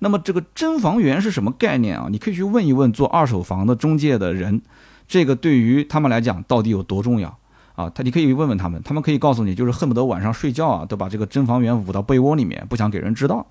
[0.00, 2.08] 那么这个真房源是什么概念啊？
[2.10, 4.60] 你可以去问一问做二手房的中介的人，
[5.08, 7.38] 这个对于他们来讲到底有多重要
[7.74, 7.88] 啊？
[7.88, 13.46] 他你可以问问他们，他们可以告诉你，就是恨不得晚上睡觉啊都把这个真房源捂到被窝里面，不想给人知道。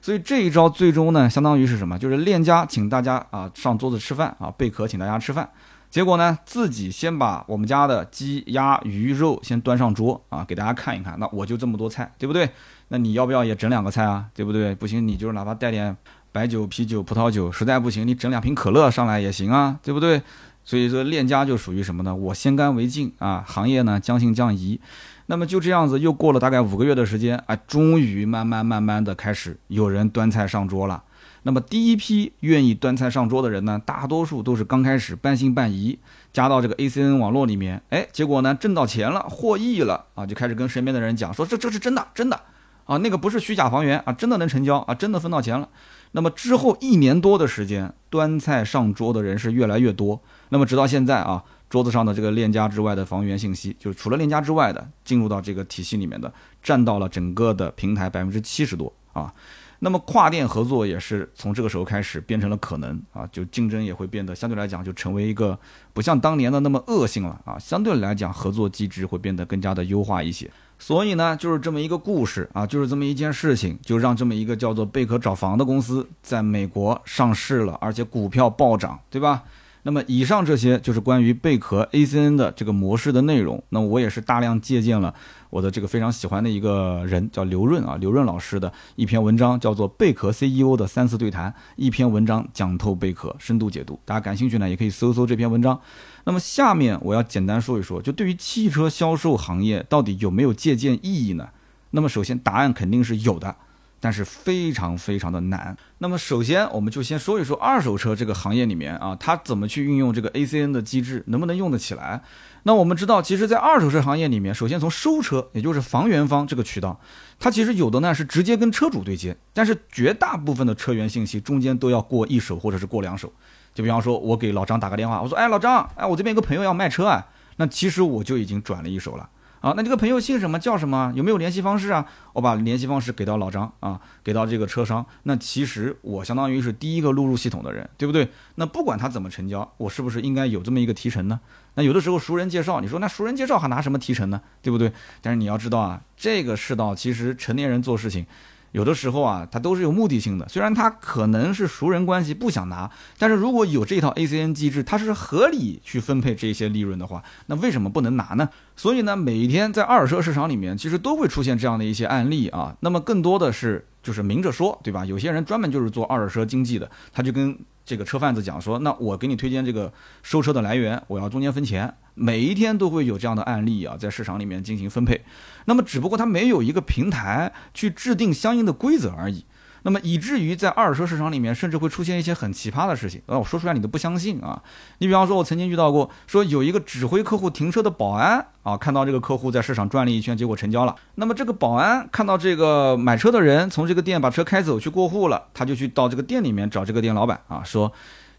[0.00, 1.98] 所以这一招最终呢，相当于是什么？
[1.98, 5.50] 就是链家请大家啊上桌子吃饭啊，贝壳请大家吃饭。
[5.90, 11.18] 结果呢，自己先把我们家的鸡、鸭、鱼肉先端上桌啊，给大家看一看。
[11.18, 12.48] 那我就这么多菜，对不对？
[12.88, 14.26] 那你要不要也整两个菜啊？
[14.32, 14.72] 对不对？
[14.74, 15.96] 不行，你就是哪怕带点
[16.30, 20.22] 白酒、啤酒、葡萄酒，实在不行，你整两瓶可乐上来也行啊，对不对？
[20.62, 22.14] 所以说，链家就属于什么呢？
[22.14, 24.80] 我先干为敬啊，行业呢将信将疑。
[25.26, 31.02] 那么就这样子，又过了大概五个月的时间啊，终于慢慢慢慢的开始有人端菜上桌了。
[31.42, 35.98] 那么第一批愿意端菜上桌的人呢，大多数都是刚开始半信半疑，
[36.32, 42.40] 加到这个 ACN 网络里面，哎，结果呢挣到钱了，获益了啊，就开始跟身边的人讲说这这是真的真的
[42.84, 45.68] 啊，那个不是虚假房源啊，真的能成交啊，真的分到钱了。
[46.12, 50.20] 那么之后一年多的时间，端菜上桌的人是越来越多。
[50.48, 59.32] 那么直到现在啊，桌子上的这个链家之外的房源信息，就是除了链家之外的进入到这个体系里面的，占到了整个的平台百分之七十多啊。
[59.82, 65.58] 那么跨店合作也是从这个时候开始变成了可能啊，就竞争也会变得相对来讲就成为一个
[65.94, 70.50] 不像当年的那么恶性了啊，相对来讲合作机制会变得更加的优化一些。
[70.78, 79.42] 所以呢，就是这么一个故事啊，就是这么一件事情，就让这么一个叫做贝壳找房的公司在美国上市了，而且股票暴涨，对吧？
[79.82, 83.62] 那么以上这些就是关于贝壳 ACN 的这个模式的内容。
[83.70, 85.14] 那我也是大量借鉴了
[85.48, 93.98] 我的这个非常喜欢的一个人，叫刘润啊，刘润老师的一篇文章，叫做《贝壳 CEO 的三次对谈》，一篇文章讲透贝壳，深度解读。
[94.04, 95.80] 大家感兴趣呢，也可以搜搜这篇文章。
[96.24, 101.48] 那么下面我要简单说一说，就对于汽车销售行业到底有没有借鉴意义呢？
[101.92, 103.56] 那么首先答案肯定是有的。
[104.00, 105.76] 但是非常非常的难。
[105.98, 112.22] 那么首先，我们就先说一说二手车这个行业里面啊，它怎么去运用这个 ACN 的机制，能不能用得起来？
[112.62, 116.98] 那我们知道，其实，在二手车行业里面，首先从收车，也就是房源方这个渠道，
[117.38, 123.32] 它其实有的呢是直接跟车主对接，但是绝大部分的车源信息中间都要过一手或者是过两手。
[123.72, 129.28] 就比方说，我给老张打个电话，我说，哎，老张，哎，我这边有个朋友要卖车啊，那其实我就已经转了一手了。
[129.60, 131.12] 啊，那这个朋友姓什么叫什么？
[131.14, 132.06] 有没有联系方式啊？
[132.32, 135.04] 我把联系方式给到老张啊，给到这个车商。
[135.24, 138.30] 那其实我相当于是第一个录入系统的人，对不对？
[138.54, 141.40] 那不管他怎么成交，我是不是应该有这么一个提成呢？
[141.74, 144.40] 那有的时候熟人介绍，你说那熟人介绍还拿什么提成呢？
[144.62, 144.90] 对不对？
[145.20, 148.24] 但是你要知道啊，这个世道其实成年人做事情。
[148.72, 150.48] 有的时候啊，他都是有目的性的。
[150.48, 158.48] 虽然他可能是熟人关系不想拿，但是如果有这套 ACN 机制，它是合理去分配这些利润的话，那为什么不能拿呢？
[158.76, 162.76] 所以呢，每一天在二手车市场里面，其实都会出现这样的一些案例啊。
[162.80, 165.04] 那么更多的是就是明着说，对吧？
[165.04, 167.58] 有些人专门就是做二手车经济的，他就跟
[167.90, 171.92] 这个车贩子讲说，那我给你推荐这个收车的来源，我要中间分钱。
[172.14, 175.24] 每一天都会有这样的案例啊，在市场里面进行分配，
[175.64, 179.44] 那么只不过它没有一个平台去制定相应的规则而已，
[179.82, 184.62] 那么以至于在二手车市场里面，甚至会出现一些很奇葩的事情，啊，我说出来你都不相信啊。
[184.98, 190.94] 你比方说，我曾经遇到过，说有一个指挥客户停车的保安啊，看到这个客户在市场转了一圈，结果成交了。
[191.14, 197.92] 那么这个保安看到这个买车的人从这个店把车开走去过户了，他就去到这个店里面找这个店老板啊，说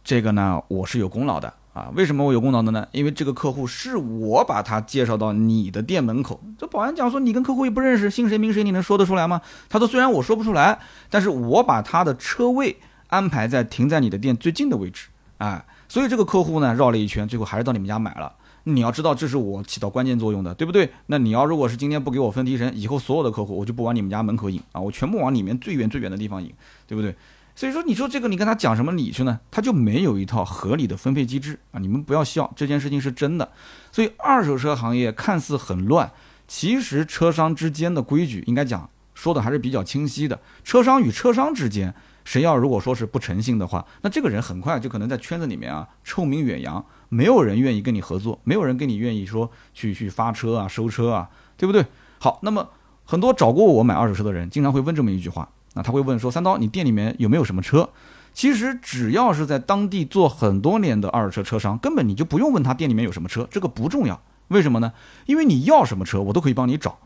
[0.03, 1.53] 这个呢我是有功劳的。
[1.73, 2.85] 啊，为什么我有功劳的呢？
[2.91, 6.41] 因为这个客户是我把他介绍到你的店门口。
[6.57, 9.41] 这保安讲说，你跟客户也不认识，姓谁名谁，你能说得出来吗？
[9.69, 10.77] 他说，虽然我说不出来，
[11.09, 12.75] 但是我把他的车位
[13.07, 15.07] 安排在停在你的店最近的位置。
[15.37, 18.33] 哎，所以这个客户呢，绕了一圈，最后还是到你们家买了。
[18.65, 20.91] 你要知道，这是我起到关键作用的，对不对？
[21.05, 26.53] 那你要如果是今天不给我分提成，以后所有的客户我就不往你们家门口引啊，我全部往里面最远最远的地方引，
[26.85, 27.15] 对不对？
[27.61, 29.39] 所以说，你说这个你跟他讲什么理去呢？
[29.51, 31.77] 他就没有一套合理的分配机制啊！
[31.79, 33.51] 你们不要笑，这件事情是真的。
[33.91, 36.11] 所以二手车行业看似很乱，
[36.47, 40.39] 其实车商之间的规矩应该讲说的还是比较清晰的。
[40.63, 41.93] 车商与车商之间，
[42.25, 51.85] 谁要如果说是不诚信的话，那这个人很快就可能在圈子里面啊臭名远扬，没有人愿意跟你合作，没有人跟你愿意说去去发车啊、收车啊，对不对？
[52.17, 52.67] 好，那么
[53.05, 55.47] 很多找过我买二手车的人，经常会问这么一句话。
[55.73, 57.89] 那他会问说：“三刀，你店里面有没有什么车？”
[58.33, 64.21] 其实只要是在当地做很多年的二手车车商，根本你就不用问他店里面有什么车，这个不重要。
[64.47, 64.93] 为什么呢？
[65.25, 66.97] 因为你要什么车，我都可以帮你找。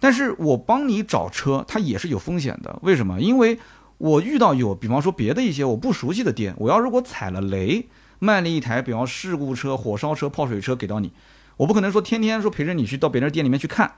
[0.00, 2.78] 但是我帮你找车，它也是有风险的。
[2.82, 3.20] 为什么？
[3.20, 3.58] 因为
[3.98, 11.12] 我遇到有，比方说别的一些我不熟悉的店，我要如果踩了雷，卖了一台比方事故车、火烧车、泡水车给到你，
[11.56, 13.92] 我不可能说天天说陪着你去到别人店里面去看。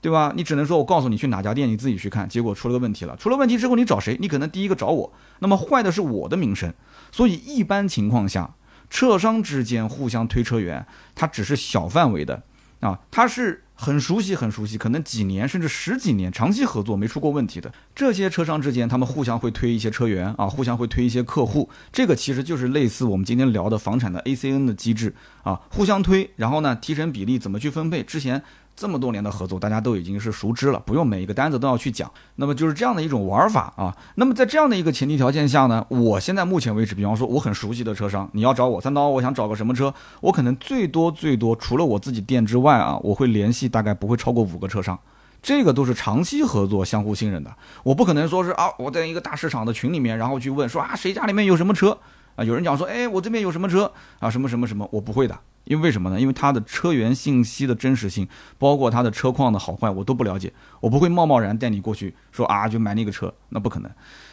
[0.00, 0.32] 对吧？
[0.36, 2.28] 你只能说我告诉你去哪家店，你自己去看。
[2.28, 4.16] 结果出了个问题了，出了问题之后你找谁？
[4.20, 5.12] 你可能第一个找我。
[5.40, 6.72] 那么坏的是我的名声。
[7.10, 8.54] 所以一般情况下，
[8.88, 12.42] 车商之间互相推车源，它只是小范围的
[12.80, 21.68] 啊，它是很熟悉很熟悉，可能几年甚至十几年长期合作没出过问题的这些车商之间，他们互相会推一些车源啊，互相会推一些客户。
[21.90, 28.04] 这个其实就是类似我们今天聊的房产的 ACN 的机制啊，互相推，然后呢提成比例怎么去分配？
[28.04, 28.40] 之前。
[28.76, 32.12] 这么多年的合作，大家都已经是熟知了，不用每一个单子都要去讲。
[32.34, 33.96] 那么就是这样的一种玩法啊。
[34.16, 44.98] 那么在这样的一个前提条件下呢，我现在目前为止，比方说我很熟悉的车商，你要找我三刀，我想找个什么车，我可能最多最多除了我自己店之外啊，我会联系大概不会超过五个车商，
[45.40, 47.50] 这个都是长期合作、相互信任的。
[47.82, 51.96] 我不可能说是啊，我在一个大市场的群里面，然后去问说啊，谁家里面有什么车
[52.36, 52.44] 啊？
[52.44, 54.30] 有人讲说，哎，我这边有什么车啊？
[54.30, 55.36] 什么什么什么，我不会的。
[55.64, 56.20] 因为为什么呢？
[56.20, 60.52] 因为它的车源信息的真实性，包括它的车况的好坏，我都不了解。
[60.78, 63.90] 我不会贸贸然带你过去说啊，就买那个车，那不可能。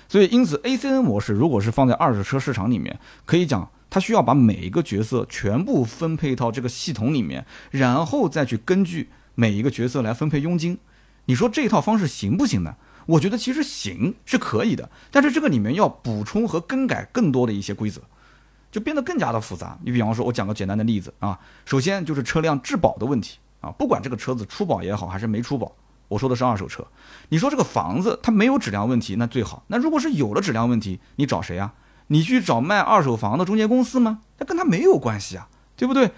[0.08, 10.78] 所以，因此 ACN 模式如果是放在二手车市场里面，可以讲它需要把每一个角色全部分配到这个系统里面，然后再去根据每一个角色来分配佣金。
[11.26, 12.76] 你说这套方式行不行呢？
[13.06, 18.02] 我觉得其实行是可以的，但是这个里面要补充和更改更多的一些规则，
[18.72, 19.78] 就变得更加的复杂。
[19.84, 25.71] 你比方说，我讲个简单的例子啊，首先就是车辆质保的问题啊，不管这个车子出保也好还是没出保，
[26.08, 26.86] 我说的是二手车。
[27.30, 29.63] 你说这个房子它没有质量问题，那最好。
[29.67, 31.73] 那如果是有了质量问题，你找谁啊？
[32.08, 34.19] 你去找卖二手房的中介公司吗？
[34.38, 36.12] 那跟他没有关系啊，对不对？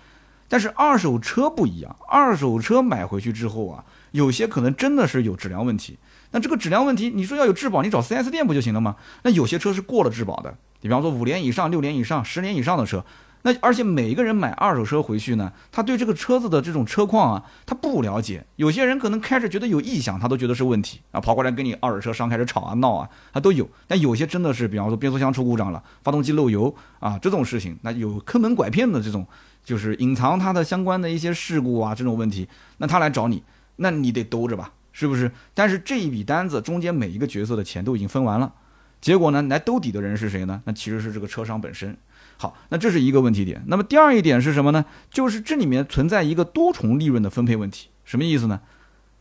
[0.48, 5.98] 但是二手车不一样，二手车买回去之后啊，有些可能真的是有质量问题。
[6.36, 8.98] 那这个质量问题，你说要有质保，你找 4S 店不就行了吗？
[9.24, 13.06] 那有些车是过了质保的，你比方说五年以上、六年以上、十年以上的车。
[13.44, 18.46] 那而且每一个人买二手车回去呢，他对这个车子的这种车况啊，他不了解。
[18.58, 23.66] 有些人可能开着觉得有异响，他都觉得是问题啊，跑过来跟你二手车商开始吵啊闹啊，他都有。
[23.88, 29.26] 但有些真的是，比方说变速箱出故障了，发动机漏油啊这种事情，那有坑蒙拐骗的这种，
[29.64, 33.42] 就是隐藏它的相关的一些事故啊这种问题，那他来找你，
[33.78, 35.30] 那你得兜着吧，是不是？
[35.54, 38.54] 但是这一笔单子中间每一个角色的钱都已经分完了，
[39.02, 40.62] 结果呢，来兜底的人是谁呢？
[40.64, 41.98] 那其实是这个车商本身。
[42.38, 43.62] 好，那这是一个问题点。
[43.68, 44.86] 那么第二一点是什么呢？
[45.12, 47.90] 就是这里面存在一个多重利润的分配问题。
[48.06, 48.62] 什么意思呢？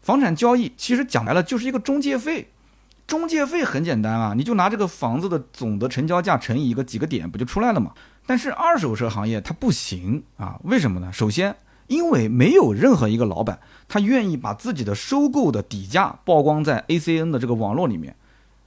[0.00, 2.52] 房产交易其实讲白了就是一个中介费，
[3.08, 7.92] 中介费很简单啊，你就拿这个房子的总的成交价乘以一个几个点，不就出来了吗？
[8.26, 11.12] 但是二手车行业它不行啊，为什么呢？
[11.12, 11.56] 首先，
[11.86, 13.58] 因为没有任何一个老板
[13.88, 18.16] 他愿意把自己的收购的底价曝光在 ACN 的这个网络里面。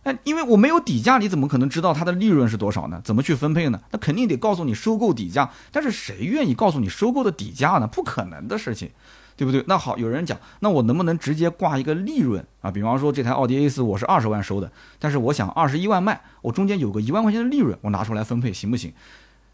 [0.03, 3.01] 那因为我没有底价，你怎么可能知道它的利润是多少呢？
[3.03, 3.81] 怎么去分配呢？
[3.91, 7.85] 那肯定得告诉你收购底价，但是谁愿意告诉你收购的底价呢？
[7.87, 8.89] 不可能的事情，
[9.35, 9.61] 对不对？
[9.67, 12.71] 那好，有人讲，那我能不能直接挂一个利润啊？
[12.71, 18.93] 比方说这台奥迪 A 四我是二十万收的，但是我想二十一万卖，我中间有个一万块钱的利润，我拿出来分配行不行？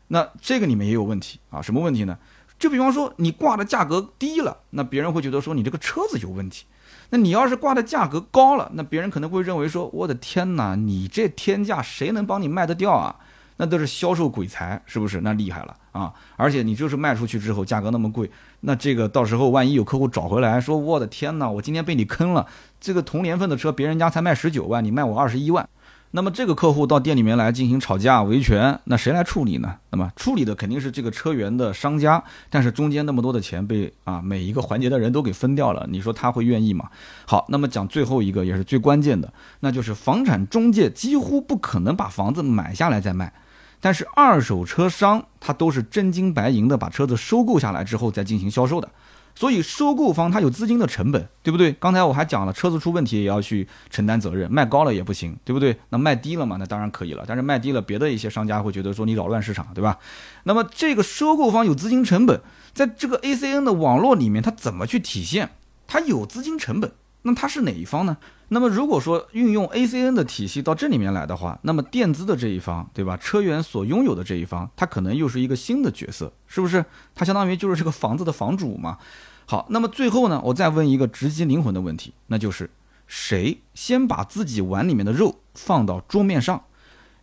[0.09, 1.59] 那这个里面也有问题啊？
[1.63, 2.15] 什么问题呢？
[2.57, 6.65] 就比方说你挂的价格低了，那别人会觉得说你这个车子有问题。
[7.09, 13.15] 那你要是挂的价格高了，那别人可能会认为说，我的天哪，你这天价谁能帮你卖得掉啊？
[13.57, 15.21] 那都是销售鬼才，是不是？
[15.21, 16.11] 那厉害了啊！
[16.37, 18.29] 而且你就是卖出去之后价格那么贵，
[18.61, 22.47] 那这个到时候万一有客户找回来说，我的天哪，我今天被你坑了，
[22.81, 25.69] 这个同年份的车别人家才卖十九万，你卖我二十一万。
[26.15, 29.77] 那么这个客户到店里面来进行吵架维权，那谁来处理呢？
[29.89, 36.87] 那么处理的肯定是这个车源的商家，但是中间那么多的钱被啊每一个环节的人都给分掉了，你说他会愿意吗？
[37.25, 43.33] 好，那么讲最后一个也是最关键的，那就是房产中介几乎不可能把房子买下来再卖，
[43.81, 48.87] 但是二手车商他都是真金白银的把车子收购下来之后再进行销售的。
[49.35, 51.71] 所以收购方他有资金的成本，对不对？
[51.73, 55.77] 刚才我还讲了，车子出问题也要去承担责任，卖高了也不行，对不对？
[55.89, 57.23] 那卖低了嘛，那当然可以了。
[57.27, 59.97] 但是卖低了，别的一些商家会觉得说你扰乱市场，对吧？
[60.43, 62.41] 那么这个收购方有资金成本，
[62.73, 65.51] 在这个 ACN 的网络里面，他怎么去体现？
[65.87, 66.91] 他有资金成本。
[67.25, 68.17] 那他是哪一方呢？
[68.53, 73.17] 那么如果说运用 ACN 的体系到这里面来的话，那么垫资的这一方，对吧？
[73.17, 76.85] 车源所拥有的这一方，它可能又是一个新的角色，是不是？
[77.15, 78.99] 它相当于就是这个房子的房主嘛。
[79.45, 82.69] 好，那么最后呢，我再问一个直击灵魂的问题，那就是
[83.07, 86.63] 谁先把自己碗里面的肉放到桌面上？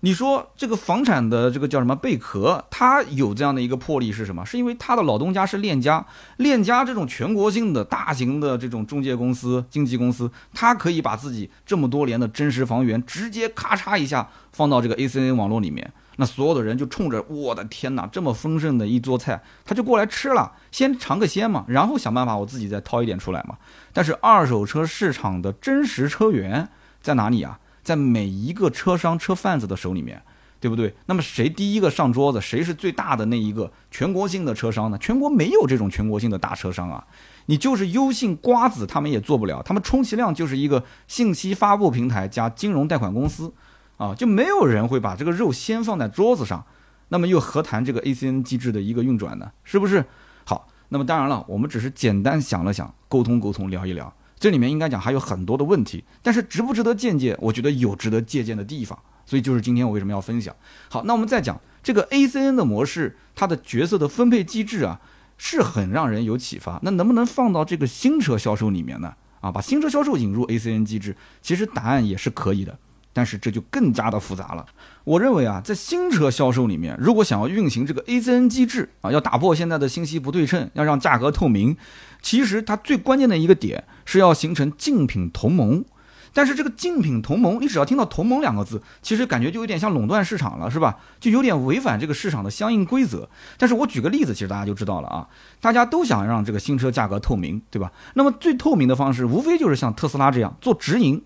[0.03, 4.45] 你说这个房产的这个叫什么贝壳，它有这样的一个魄力是什么？
[4.47, 6.07] 是因为他的老东家是链家，
[6.39, 23.59] 链家这种全国性的大型的这种中介公司、经纪公司，它可以把自己这么多年的真实房源直接咔嚓一下放到这个 ACN 网络里面，那所有的人就冲着我的天哪，这么丰盛的一桌菜，他就过来吃了，先尝个鲜嘛，然后想办法我自己再掏一点出来嘛。
[23.93, 26.67] 但是二手车市场的真实车源
[27.03, 27.59] 在哪里啊？
[27.91, 30.23] 在每一个车商、车贩子的手里面，
[30.61, 30.95] 对不对？
[31.07, 34.99] 那么谁第一个上桌子，谁是最大的那一个全国性的车商呢？
[34.99, 37.05] 全国没有这种全国性的大车商啊！
[37.47, 43.53] 你就是优信、瓜子，他们也做不了，他们充其量就是一个信息发布平台加金融贷款公司
[43.97, 46.65] 啊，就没有人会把这个肉先放在桌子上，
[47.09, 49.51] 那么又何谈这个 ACN 机制的一个运转呢？
[49.65, 50.05] 是不是？
[50.45, 54.15] 好，那么当然了，我们只是简单想了想，沟通沟通，聊一聊。
[54.41, 57.37] 这里面应该讲还有很多的问题，但是值不值得借鉴？
[57.39, 60.57] 我觉得有值得借鉴的地方，所以就是今天我为什么要分享。
[60.89, 64.99] 好，那我们再讲这个 ACN 的模式，它的角色的分配机制啊，
[65.37, 66.81] 是很让人有启发。
[66.83, 69.13] 那能不能放到这个新车销售里面呢？
[69.43, 72.79] 啊，把新车销售引入 ACN 机制，其实答案也是可以的。
[73.13, 74.65] 但是这就更加的复杂了。
[75.03, 81.77] 我认为啊，在新车销售里面，如果想要运行这个 ACN 机制啊，要打破现在的信息不对称，要让价格透明，
[82.21, 85.85] 其实它最关键的一个点是要形成竞品同盟。
[86.33, 90.97] 但是这个竞品同盟，你只要听到“同盟”两个字，其实感觉就有点像垄断市场了，是吧？
[91.19, 93.29] 就有点违反这个市场的相应规则。
[93.59, 95.27] 但是我举个例子，其实大家就知道了啊。
[95.61, 97.91] 大家都想让这个新车价格透明，对吧？
[98.15, 101.21] 那么最透明的方式，无非就是像特斯拉这样做直营。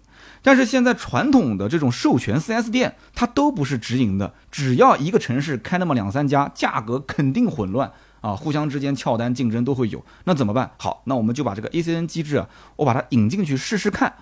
[0.46, 7.90] 但是现在传统的这种授权 4S 店，它都不是直营的，只要一个城市开那么两三家，价格肯定混乱
[8.20, 10.04] 啊，互相之间撬单竞争都会有。
[10.24, 10.72] 那怎么办？
[10.76, 14.12] 好，那我们就把这个 ACN 机制啊，我把它引进去试试看。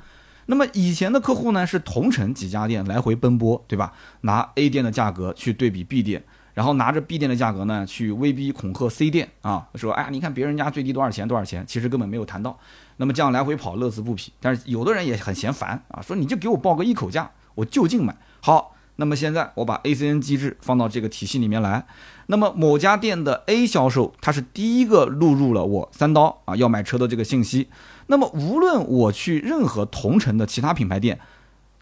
[0.46, 3.92] 那么以前的客户呢，是同城几家店来回奔波，对吧？
[4.20, 6.22] 拿 A 店的价格去对比 B 店，
[6.55, 12.59] 然后拿着 B 店的价格呢，去威逼恐吓 C 店啊，说哎呀，你看别人家最低多少钱多少钱，其实根本没有谈到。
[12.98, 14.32] 那么这样来回跑，乐此不疲。
[14.38, 18.16] 但是有的人也很嫌烦啊，说你就给我报个一口价，我就近买。
[18.40, 21.86] 好，那么现在我把 ACN 机制放到这个体系里面来。
[22.26, 27.68] 那么某家店的 A 销售，他是第一个录入了我三刀啊要买车的这个信息。
[28.07, 31.18] 那么无论我去任何同城的其他品牌店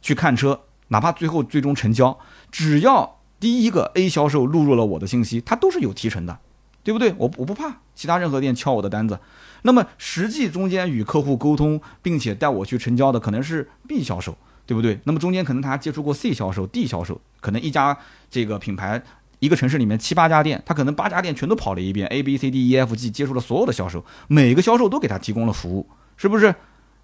[0.01, 2.19] 去看车，哪怕最后最终成交，
[2.51, 6.39] 只要第一个 A 销售录入了我的信息，他都是有提成的，
[6.85, 7.15] 对不对？
[7.17, 9.19] 我我不怕其他任何店敲我的单子。
[9.63, 14.37] 那么实际中间与客户沟通，并且带我去成交的可能是 B 销售，
[14.67, 15.01] 对不对？
[15.05, 17.97] 那么中间可能他接触过 C 销售、D 销售，可能一家
[18.31, 19.03] 这个品牌
[19.39, 26.55] 一个城市里面七八家店，他可能八家店全都跑了一遍，A、B、C、D、E、F、G 接触了所有的销售，每个销售都给他提供了服务，是不是？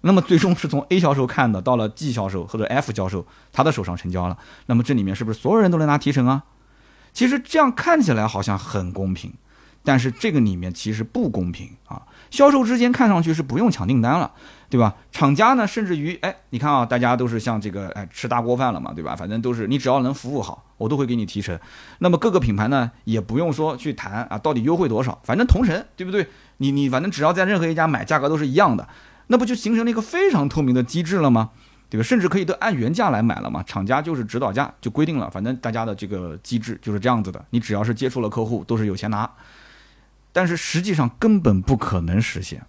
[0.07, 4.37] 那么最终是从 A 销售看的，到了 G 销售或者 F 销售他的手上成交了，
[4.67, 6.45] 那么这里面是不是所有人都能拿提成啊？
[7.11, 9.33] 其实这样看起来好像很公平，
[9.83, 12.03] 但是这个里面其实不公平啊。
[12.29, 14.31] 销售之间看上去是不用抢订单了，
[14.69, 14.95] 对吧？
[15.11, 19.15] 厂家呢，甚至于，哎，你看啊，大家都是像这个，哎，吃大锅饭了嘛，对吧？
[19.15, 21.57] 反正都是你只要能服务好，我都会给你提成。
[21.99, 26.27] 那么各个品牌呢，也不用说去谈啊，到底优惠多少，反正同城，对不对？
[26.57, 28.87] 你你反正只要在任何一家买，价格都是一样的，
[29.27, 31.51] 那不就形成了一个非常透明的机制了吗？
[31.89, 32.03] 对吧？
[32.03, 39.29] 甚至可以都按原价来买了嘛，厂家就是指导价就规定了，反正大家的这个机制就是这样子的，你只要是接触了客户，都是有钱拿。
[40.33, 42.61] 但是实际上根本不可能实现，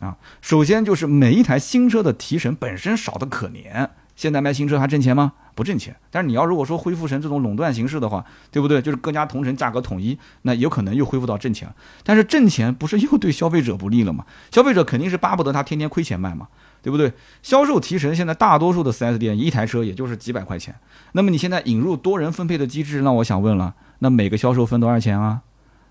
[0.00, 3.88] 啊，首先就是每一台新车的提成本身少得可怜。
[4.16, 5.32] 现在卖新车还挣钱吗？
[5.54, 5.94] 不挣钱。
[6.10, 8.82] 但是你要如果说恢复成这种垄断形式的话，对不对？
[8.82, 11.68] 就是各家同城价格统一，那有可能又恢复到挣钱。
[12.02, 14.24] 但是挣钱不是又对消费者不利了吗？
[14.50, 16.48] 消费者肯定是巴不得他天天亏钱卖嘛，
[16.82, 17.12] 对不对？
[17.42, 20.74] 销售提成现在大多数的 4S 店一台车也就是几百块钱。
[21.12, 25.42] 那么你现在引入多人分配的机制，那我想问了，那每个销售分多少钱啊？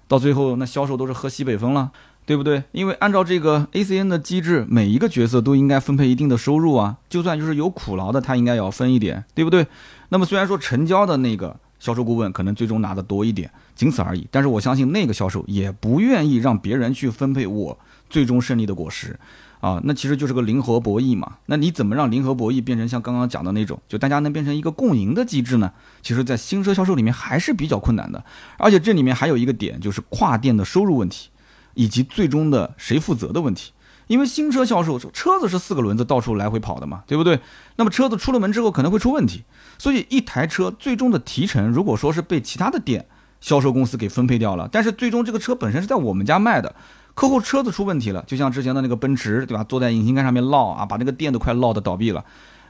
[0.06, 1.92] 到最后，那销售都是喝西北风了，
[2.26, 2.64] 对不对？
[2.72, 6.98] 因为按照这个 ACN 的机制，每一个角色都应该分配一定的收入啊。
[7.10, 9.68] 就算就是有苦劳的，他应该也要分一点，对不对？
[10.10, 14.28] 那么虽然说成交的那个销售顾问可能最终拿的多一点，仅此而已。
[14.32, 17.78] 但是我相信那个销售也不愿意让别人去分配我
[18.10, 19.20] 最终胜利的果实。
[19.60, 21.38] 啊，那其实就是个零和博弈嘛。
[21.46, 25.72] 那你怎么让零和博弈变成像刚刚讲的那种，就大家能变成一个共赢的机制呢？
[26.02, 28.22] 其实，在新车销售里面还是比较困难的。
[28.58, 31.30] 而且这里面还有一个点，就是跨店的收入问题，
[31.74, 33.72] 以及最终的谁负责的问题。
[34.08, 37.40] 因为新车销售，车子是四个轮子到处来回跑的嘛，对不对？
[37.78, 39.44] 那么车子出了门之后可能会出问题，
[39.78, 43.08] 所以一台车最终的提成，如果说是被其他的店
[43.40, 46.76] 销售公司给分配掉了，但是最终这个车本身是在我们家卖的。
[47.16, 49.64] 客户车子出问题了，就像之前的那个奔驰，对吧？
[49.64, 52.26] 坐在引擎盖上面烙啊，把那个店都快烙的倒闭了。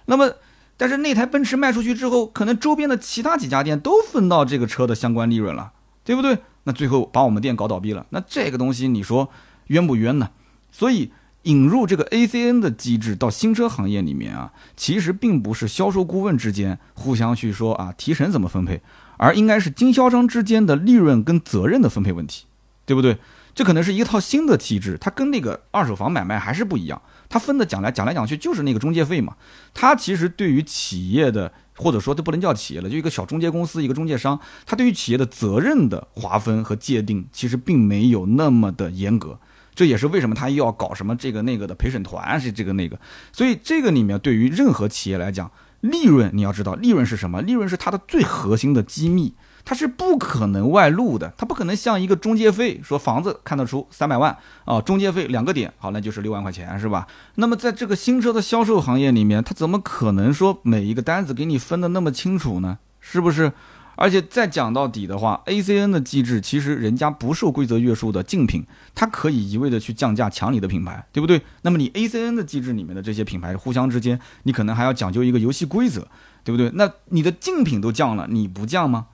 [0.06, 0.34] 那么，
[0.76, 5.72] 但是那台奔驰卖出去之后，可能周边的其他几家店都分到这个车的相关利润了，
[6.04, 6.40] 对不对？
[6.64, 9.30] 那最后把我们店搞倒闭了，那这个东西你说
[9.68, 10.30] 冤不冤呢？
[10.72, 11.12] 所以
[11.44, 18.82] 引入这个 ACN 的机制到新车行业里面啊，其实并不是销售顾问之间互相去说啊提成怎么分配，
[19.18, 22.46] 而应该是经销商之间的利润跟责任的分配问题，
[22.86, 23.18] 对不对？
[23.54, 27.00] 这可能是一套新的体制，它跟那个二手房买卖还是不一样。
[27.30, 29.36] 它分的讲来讲来讲去就是那个中介费嘛。
[29.76, 39.40] 它其实对于企业的，或者说这不能叫企业了，就一个小中介公司，一个中介商，他对于企业的责任的划分和界定，其实并没有那么的严格。
[39.76, 43.00] 这也是为什么他又要搞什么这个那个的陪审团是这个那个。
[43.32, 45.52] 所以这个里面对于任何企业来讲，
[45.82, 47.42] 利润你要知道，利润是什么？
[47.42, 49.34] 利润是它的最核心的机密。
[49.66, 57.08] 它是不可能外露的，它不可能像一个中介费，说房子看得出三百万啊，中介费两个点，好，那就是六万块钱，是吧？
[57.36, 62.80] 那么在这个新车的销售行业里面，它怎么可能说每一个单子给你分的那么清楚呢？
[63.00, 63.54] 是不是？
[63.96, 71.40] 而且再讲到底的话，ACN 的机制其实人家不受规则约束的竞品，它可以一味的去降价抢你的品牌，对不对？
[71.62, 76.08] 那么你 ACN 的机制里面的这些品牌互相之间，你可能还要讲究一个游戏规则，
[76.44, 76.72] 对不对？
[76.74, 79.06] 那你的竞品都降了，你不降吗？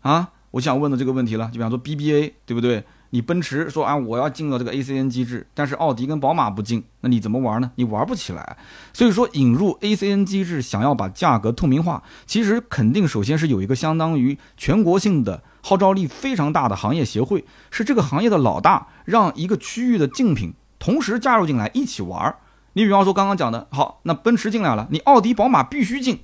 [0.00, 2.84] 啊，我想问的这个问题了，就比方说 BBA，对不对？
[3.12, 7.72] 你奔驰说啊，我要进了这个 ACN 机制，但是奥迪跟宝马不进，那你怎么玩呢？
[7.74, 8.56] 你玩不起来。
[8.92, 22.36] 所以说引入 ACN 机制，想要把价格透明化，其实肯定首先是有一个相当于全国性的号召力非常大的行业协会，是这个行业的老大，让一个区域的竞品同时加入进来一起玩，
[22.74, 26.20] 你比方说刚刚讲的，好，那奔驰进来了，你奥迪、宝马必须进。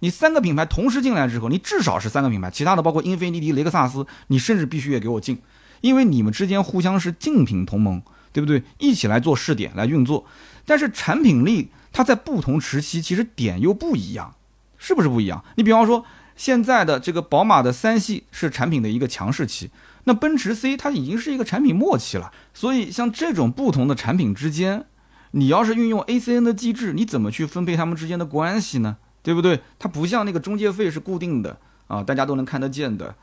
[0.00, 5.40] 你三个品牌同时进来之后，你至少是三个品牌，其他的包括英菲尼迪、雷克萨斯，你甚至必须也给我进，
[5.80, 8.62] 因为你们之间互相是竞品同盟，对不对？
[8.78, 10.26] 一起来做试点来运作，
[10.66, 14.34] 但是产品力它在不同时期其实点又不一样，
[14.78, 15.44] 是不是不一样？
[15.56, 19.70] 你比方说现在的这个宝马的三系是产品的一个强势期，
[20.04, 24.86] 那奔驰 C 它已经是一个产品末期了，所以像这种不同的产品之间，
[25.32, 28.96] 你要是运用 ACN 的机制，你怎么去分配它们之间的关系呢？
[29.22, 29.60] 对不对？
[29.78, 33.14] 它不像那个中介费是固定的啊，大家都能看得见的。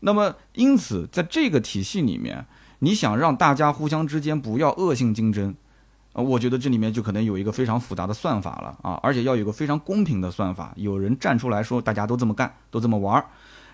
[0.00, 2.46] 那么，因此在这个体系里面，
[2.80, 5.54] 你想让大家互相之间不要恶性竞争
[6.12, 13.26] 啊，我觉得这里面就可能有一个非常复杂的算法了啊，而且要有个非常公平的算法，有人站出来说大家都这么干，都这么玩儿。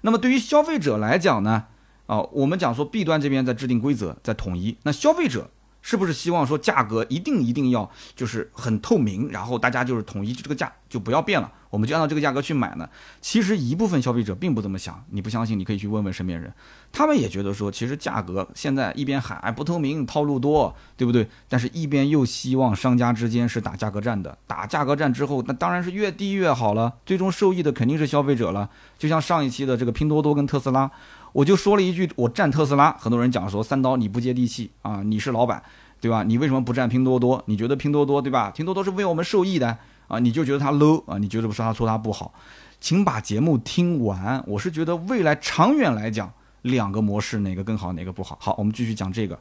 [0.03, 1.65] 那么对于消费者来讲呢，
[2.07, 5.51] 啊，我们讲说 B 端这边在制定规则，在统一，那消费者。
[5.83, 12.89] 是不是希望说价格一定一定要就是很透明，然后大家就是统一这个价就不要变了，我们就按照这个价格去买呢？
[13.21, 16.53] 其实一部分消费者并不这么想，你不相信你可以去问问身边人，
[16.93, 21.29] 他们也觉得说其实价格现在一边喊不透明、套路多，对不对？
[21.49, 28.71] 但是一边又希望商家之间是打价格战的，打价格战之后，那当然是越低越好了，最终受益的肯定是消费者了。
[28.97, 30.91] 就像上一期的这个拼多多跟特斯拉。
[31.33, 35.63] 我就说了一句，我站特斯拉，很多人讲说三刀你不接地气啊，你是老板，
[36.01, 36.23] 对吧？
[36.23, 37.43] 你为什么不站拼多多？
[37.47, 38.51] 你觉得拼多多对吧？
[38.51, 39.79] 拼多多是为我们受益的
[40.09, 41.19] 啊，你就觉得它 low 啊？
[41.19, 42.35] 你觉得不是他说它不好？
[42.81, 44.43] 请把节目听完。
[44.47, 48.37] 我是觉得未来长远来讲，两个模式哪个更好，哪个不好？
[48.41, 49.39] 好，我们继续讲这个。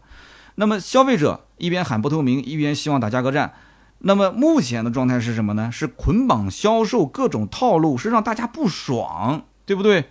[0.55, 3.53] 那么消费者一边喊不透明，一边希望打价格战。
[3.99, 5.71] 那么目前的状态是什么呢？
[5.71, 10.05] 是捆绑销售各种套路，是让大家不爽，对不对？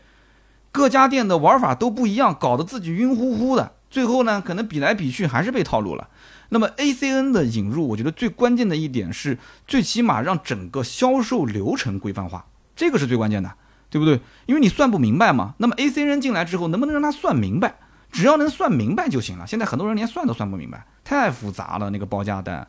[0.72, 3.72] 各家店的玩法都不一样，搞得自己晕乎乎的。
[3.90, 6.08] 最后呢，可能比来比去还是被套路了。
[6.50, 12.46] 那么 ACN 的引入，我觉得最关键的一点是，最起码让整个销售流程规范化，
[12.76, 13.52] 这个是最关键的，
[13.88, 14.20] 对不对？
[14.46, 15.54] 因为你算不明白嘛。
[15.58, 17.74] 那么 ACN 进来之后，能不能让他算明白？
[18.12, 19.46] 只要能算明白就行了。
[19.46, 22.66] 现在很多人连算都算不明白，太复杂了那个报价单。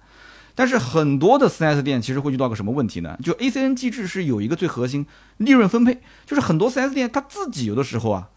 [0.62, 3.18] 但是很多的 4S 店其实会遇到个什么问题呢？
[3.24, 5.08] 就 ACN 机制是有一个最核心
[5.38, 8.30] 利润分配，就是很多 4S 店他自己有的时候啊，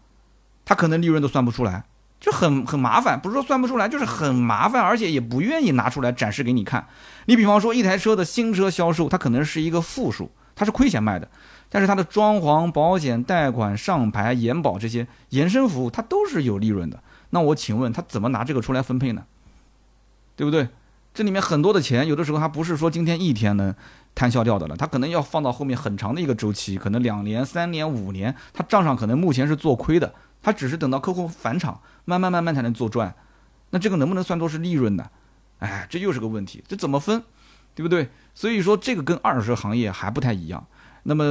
[0.65, 1.83] 他可能利润都算不出来，
[2.19, 3.19] 就很很麻烦。
[3.19, 6.87] 不是说算不出来，就是很麻烦，而且也不愿意拿出来展示给你看。
[7.27, 11.29] 你比方说一台车的新车销售，它可能是一个负数，它是亏钱卖的，
[11.69, 17.03] 但是它的装潢、保险、贷款、上牌、延保这些延伸服务，它都是有利润的。
[17.29, 19.25] 那我请问他怎么拿这个出来分配呢？
[20.35, 20.69] 对不对？
[21.15, 23.73] 这里面很多的钱，有的时候还不是说今天一天能
[24.13, 30.13] 摊销掉的了，它可能要放到后面很长的一个周期，可能两年、三年、五年，它账上可能目前是做亏的，
[30.43, 33.15] 它只是等到客户返场，慢慢慢慢才能做赚。
[33.69, 35.09] 那这个能不能算作是利润呢？
[35.59, 37.23] 哎，这又是个问题，这怎么分，
[37.73, 38.09] 对不对？
[38.33, 40.67] 所以说这个跟二手车行业还不太一样，
[41.03, 41.23] 那么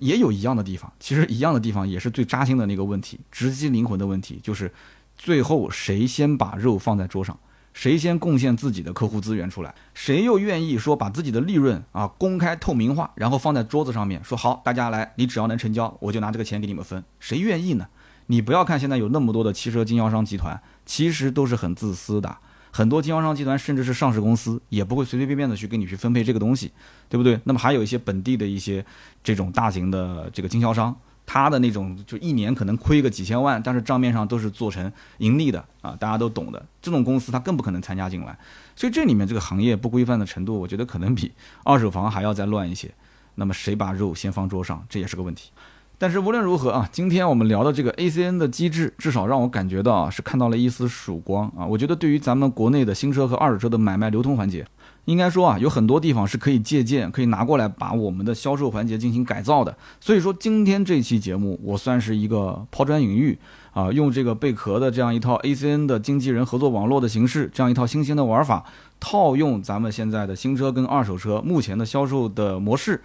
[0.00, 4.72] 也有一样的地方，其实一样的地方也是最扎心的那个问题，直击灵魂的问题，就是
[5.16, 7.38] 最后谁先把肉放在桌上。
[7.78, 17.04] 谁先贡献自己的客户资源出来，谁又愿意说把自己的利润啊公开透明化，然后放在桌子上面说好，大家来，你只要能成交，我就拿这个钱给你们分。
[17.20, 17.86] 谁愿意呢？
[18.26, 22.38] 你不要看现在有那么多的汽车经销商集团，其实都是很自私的。
[22.72, 26.72] 很多经销商集团甚至是上市公司，也不会随随便便的去给你去分配这个东西，
[27.08, 27.38] 对不对？
[27.44, 28.84] 那么还有一些本地的一些
[29.22, 30.96] 这种大型的这个经销商。
[31.30, 36.64] 他的那种就一年可能亏个几千万，但是账面上都是做成盈利的啊，大家都懂的。
[36.80, 38.34] 这种公司他更不可能参加进来，
[38.74, 41.30] 所以这里面这个行业不规范的程度，我觉得可能比
[41.64, 42.90] 二手房还要再乱一些。
[43.34, 45.50] 那么谁把肉先放桌上，这也是个问题。
[45.98, 51.66] 但是无论如何啊，今天我们聊的这个 ACN 的机制，至少让我感觉到啊，是看到了一丝曙光啊。
[51.66, 54.66] 我觉得对于咱们国内的新车和二手车的买卖流通环节。
[55.08, 59.74] 应该说啊，有很多地方是可以借鉴、可以拿过来把我们的销售环节进行改造的。
[59.98, 63.38] 所以说，今天这期节目我算是一个抛砖引玉
[63.72, 68.62] 啊，用这个贝壳的这样一套 ACN 的经纪人合作网络的形式，这样一套新鲜的玩法，
[69.00, 73.02] 套用咱们现在的新车跟二手车目前的销售的模式，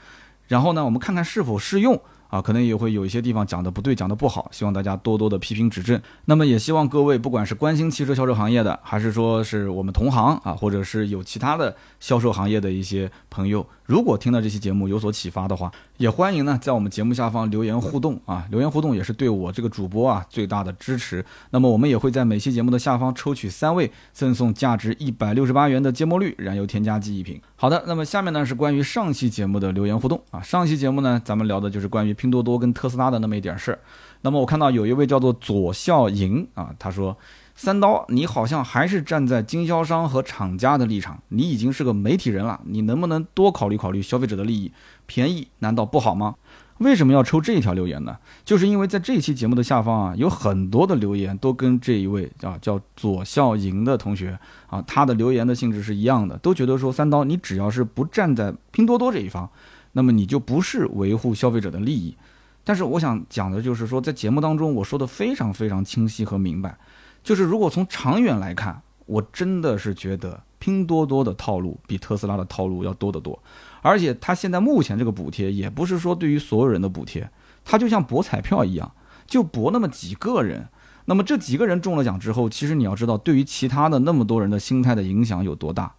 [0.50, 1.98] 然后呢，我们看看是否适用。
[2.34, 6.02] 啊，可能也会有一些地方讲的不对，讲的不好，希望大家多多的批评指正。
[6.26, 21.24] 那么也希望各位，不管是关心汽车销售行业的，还是说是我们同行啊，或者是有其他的销售行业的一些朋友，如果听到这期节目有所启发的话，也欢迎呢在我们节目下方留言互动啊，留言互动也是对我这个主播啊最大的支持。
[21.52, 27.40] 那么我们也会在每期节目的下方抽取三位，赠送价值一百六十八元的芥末绿燃油添加剂一瓶。
[27.56, 32.14] 好的，那么下面呢是关于上期节目的留言互动啊，上期节目呢咱们聊的就是关于。
[32.14, 33.80] 拼多多跟特斯拉的那么一点事儿，
[34.22, 37.18] 那么我看到有一位叫做左笑莹啊，他说
[37.56, 44.72] 三刀，你好像还是站在经销商和厂家的立场，你已经是个媒体人了，你能不能多考虑考虑消费者的利益？
[45.06, 46.36] 便宜难道不好吗？
[46.80, 48.18] 为什么要抽这一条留言呢？
[48.44, 54.38] 就是因为在这一期节目的下方啊，有很多的留言都跟这一位啊叫左笑莹的同学
[54.68, 59.48] 啊，他的留言的性质是一样的，都觉得说三刀，你只要是不站在拼多多这一方，
[59.92, 62.18] 那么你就不是维护消费者的利益。
[62.64, 66.76] 但是我想讲的就是说，在节目当中我说的非常非常清晰和明白。
[67.24, 73.42] 就是如果从长远来看，我真的是觉得拼多多的套路比特斯拉的套路要多得多，
[73.82, 77.30] 而且它现在目前这个补贴也不是说对于所有人的补贴，
[77.64, 78.92] 它就像博彩票一样，
[79.26, 80.68] 就博那么几个人。
[81.06, 85.94] 那么这几个人中了奖之后，其实你要知道，对于其他的那么多人的心态的影响有多大，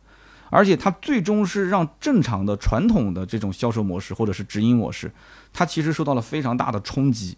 [0.48, 5.12] 而且它最终是让正常的传统的这种销售模式或者是直营模式，
[5.52, 7.36] 它其实受到了非常大的冲击，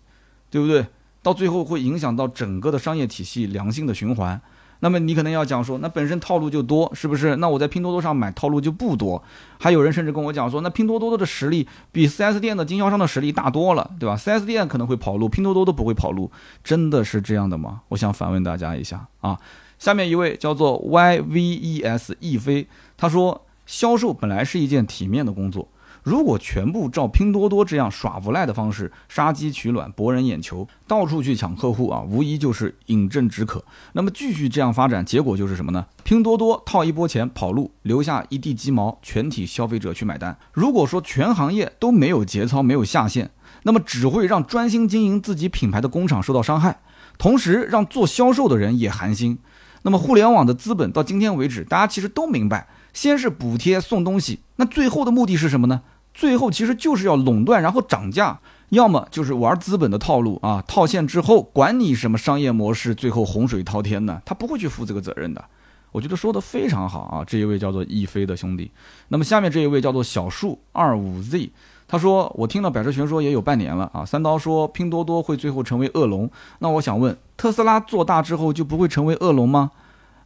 [0.48, 0.86] 对不对？
[1.26, 4.40] 到最后会影响到整个的商业体系良性的循环，
[4.78, 7.34] 那么你可能要讲说，那本身套路就多，是不是？
[7.38, 9.20] 那我在拼多多上买套路就不多。
[9.58, 16.30] 还有人甚至跟我讲说，那拼多多的实力比 4S 店的经销商的实力大多了，对吧？4S 店可能会跑路，拼多多都不会跑路，
[16.62, 17.80] 真的是这样的吗？
[17.88, 19.36] 我想反问大家一下啊。
[19.80, 25.66] 下面一位叫做 YVES 易飞，他说，销售本来是一件体面的工作。
[26.06, 33.64] 如果全部照拼多多这样耍无赖的方式杀鸡取卵博人眼球，到处去抢客户啊，无疑就是饮鸩止渴。
[33.92, 35.84] 那么继续这样发展，结果就是什么呢？
[36.04, 40.38] 拼多多套一波钱跑路，留下一地鸡毛，全体消费者去买单。
[40.52, 43.32] 如果说全行业都没有节操，没有下限，
[43.64, 46.78] 那么只会让专心经营自己品牌的工厂受到伤害，
[47.18, 49.40] 同时让做销售的人也寒心。
[49.82, 55.82] 那么互联网的资本到今天为止，大家其实都明白，先是补贴送东西，那最后的目的是什么呢？
[56.16, 58.40] 最后其实就是要垄断，然后涨价，
[58.70, 64.22] 要么就是玩资本的套路啊，套现之后管你什么商业模式，最后洪水滔天呢？
[64.24, 65.44] 他不会去负这个责任的。
[65.92, 68.70] 我觉得说的非常好啊，这一位叫做易飞的兄弟。
[69.08, 71.50] 那么下面这一位叫做小树二五 Z，
[71.86, 74.02] 他说我听了百车全说也有半年了啊。
[74.02, 79.70] 三刀说拼多多会最后成为恶龙，那我想问，特斯拉做大之后就不会成为恶龙吗？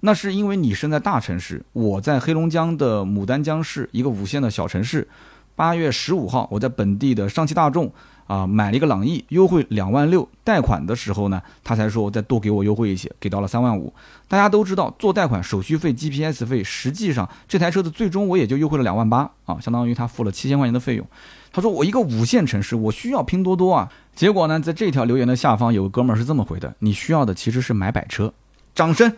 [0.03, 5.09] 那是因为你生在大城市，我在黑龙江的牡丹江市一个五线的小城市。
[5.55, 7.92] 八月十五号，我在本地的上汽大众
[8.26, 13.92] 啊买了一个朗逸，优惠两万六，贷款的时候呢，他才说我再多给我优惠一些，给到了三万五。
[14.26, 21.07] 大家都知道，做贷款手续费、GPS 费，实际上这台车子最终我也就优惠了两万八啊，相当于他付了七千块钱的费用。
[21.53, 23.90] 他说我一个五线城市，我需要拼多多啊。
[24.14, 28.32] 结果呢，在这条留言的下方有个哥们儿是这么回的：你需要的其实是买百车。
[28.74, 29.12] 掌声。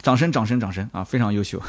[0.00, 1.02] 掌声，掌声，掌声啊！
[1.02, 1.60] 非常优秀。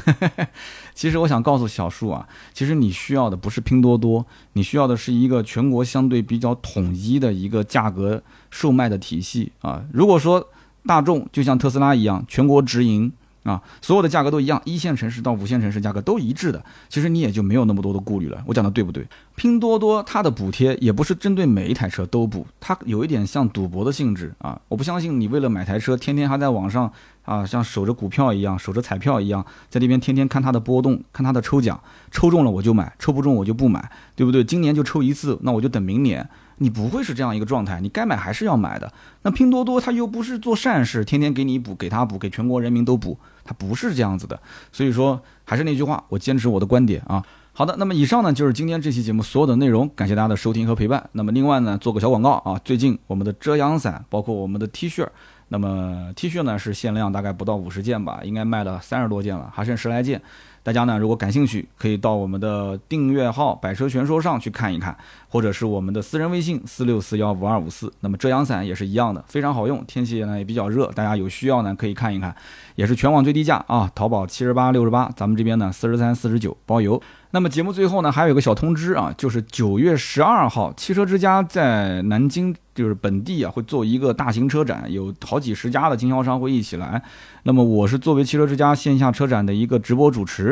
[0.93, 8.21] 其实我想告诉小树啊，其实你需要的不是拼多多，你需要的是一个全国相对比较统一的一个价格
[8.51, 9.83] 售卖的体系啊。
[9.91, 10.49] 如果说
[10.85, 13.11] 大众就像特斯拉一样，全国直营。
[13.43, 18.43] 啊，所有的价格都一样，一线城市到五线城市价格都一致的，其实你也就没有那么多的顾虑了。
[18.45, 19.07] 我讲的对不对？
[19.35, 24.59] 拼多多它的补贴也不是针对每一台车都补，它有一点像赌博的性质啊。
[24.67, 26.91] 我不相信你为了买台车，天天还在网上
[27.29, 34.43] 啊，像守着股票一样，守着彩票一样，在那边天天看它的波动，看它的抽奖，抽中了我就买，抽不中我就不买，对不对？
[34.43, 36.27] 今年就抽一次，那我就等明年。
[36.61, 38.91] 你不会是这样一个状态，你该买还是要买的。
[39.21, 44.37] 那拼多多它又不是做善事，天天给你补，给他补，给全国人民都补，它不是这样子的。
[44.71, 47.23] 所以说，还是那句话，我坚持我的观点啊。
[47.53, 51.09] 好的，那么以上呢就是今天这期节目所有的内容，感谢大家的收听和陪伴。
[51.13, 55.07] 那么另外呢，做个小广告啊，最近我们的遮阳伞，包括我们的 T 恤，
[55.49, 60.21] 那么 T 恤呢是限量，大概不到五十件吧，应该卖了三十多件了，还剩十来件。
[60.63, 64.95] 大家呢，如果感兴趣，可以到我们的订阅号“百车全说”上去看一看，
[65.27, 67.91] 或者是我们的私人微信四六四幺五二五四。
[68.01, 72.35] 那么遮阳伞也是一样的，非常好用，天气呢也比较热，大家有需要呢可以看一看，
[72.75, 77.01] 也是全网最低价啊，淘宝七十八六十八，咱们这边呢四十三四十九包邮。
[77.31, 86.99] 那么节目最后呢，还有个小通知啊，就是九月十二号，汽车之家在南京，就是本地啊，会做一个大型车展，有好几十家的经销商会一起来。
[87.43, 90.48] 那么我是作为汽车之家线下车展的一个直播主持，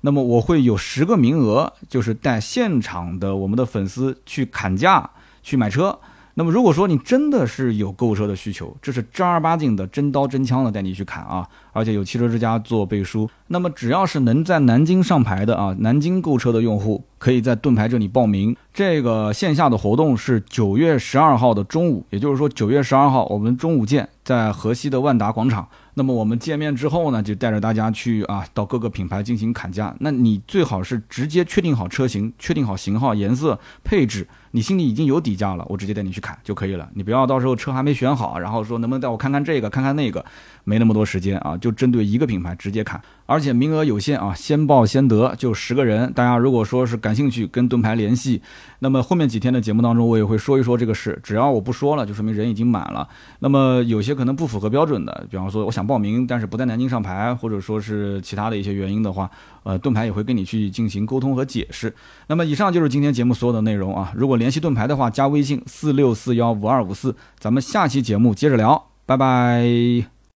[0.00, 5.08] 那么我会有十个名额，就是带现场的我们的粉丝去砍价
[5.42, 5.98] 去买车。
[6.34, 13.28] 那么如果说你真的是有购车的需求，这是正儿八经的真刀真枪的带你去砍啊，而且有汽车之家做背书。
[13.48, 18.54] 那么只要是能在南京上牌的啊，南京购车的用户，可以在盾牌这里报名。
[18.72, 25.68] 这个线下的活动是九月十二号的中午，也就是说九月十二号我们中午见，在河西的万达广场。
[25.98, 29.92] 那么我们见面之后呢，就带着大家去啊，到各个品牌进行砍价。
[29.98, 36.88] 那你最好是直接确定好车型、确定好型号、颜色、配置，你心里已经有底价了，我直接带你去砍就可以了。
[36.94, 40.24] 你不要到时候车还没选好，然后说能不能带我看看这个、看看那个，
[40.62, 43.02] 没那么多时间啊，就针对一个品牌直接砍。
[43.28, 46.10] 而且名额有限啊，先报先得，就十个人。
[46.14, 48.40] 大家如果说是感兴趣，跟盾牌联系。
[48.78, 51.18] 那么后面几天的节目当中，我也会说一说这个事。
[51.22, 53.06] 只要我不说了，就说明人已经满了。
[53.40, 59.30] 那么有些可能不符合标准的，比方说我想报名，但是不在南京上牌，或者说是其他的一些原因的话，
[59.62, 61.94] 呃，盾牌也会跟你去进行沟通和解释。
[62.28, 64.10] 那么以上就是今天节目所有的内容啊。
[64.16, 70.17] 如果联系盾牌的话，加微信四六四幺五二五四，咱们下期节目接着聊，拜拜。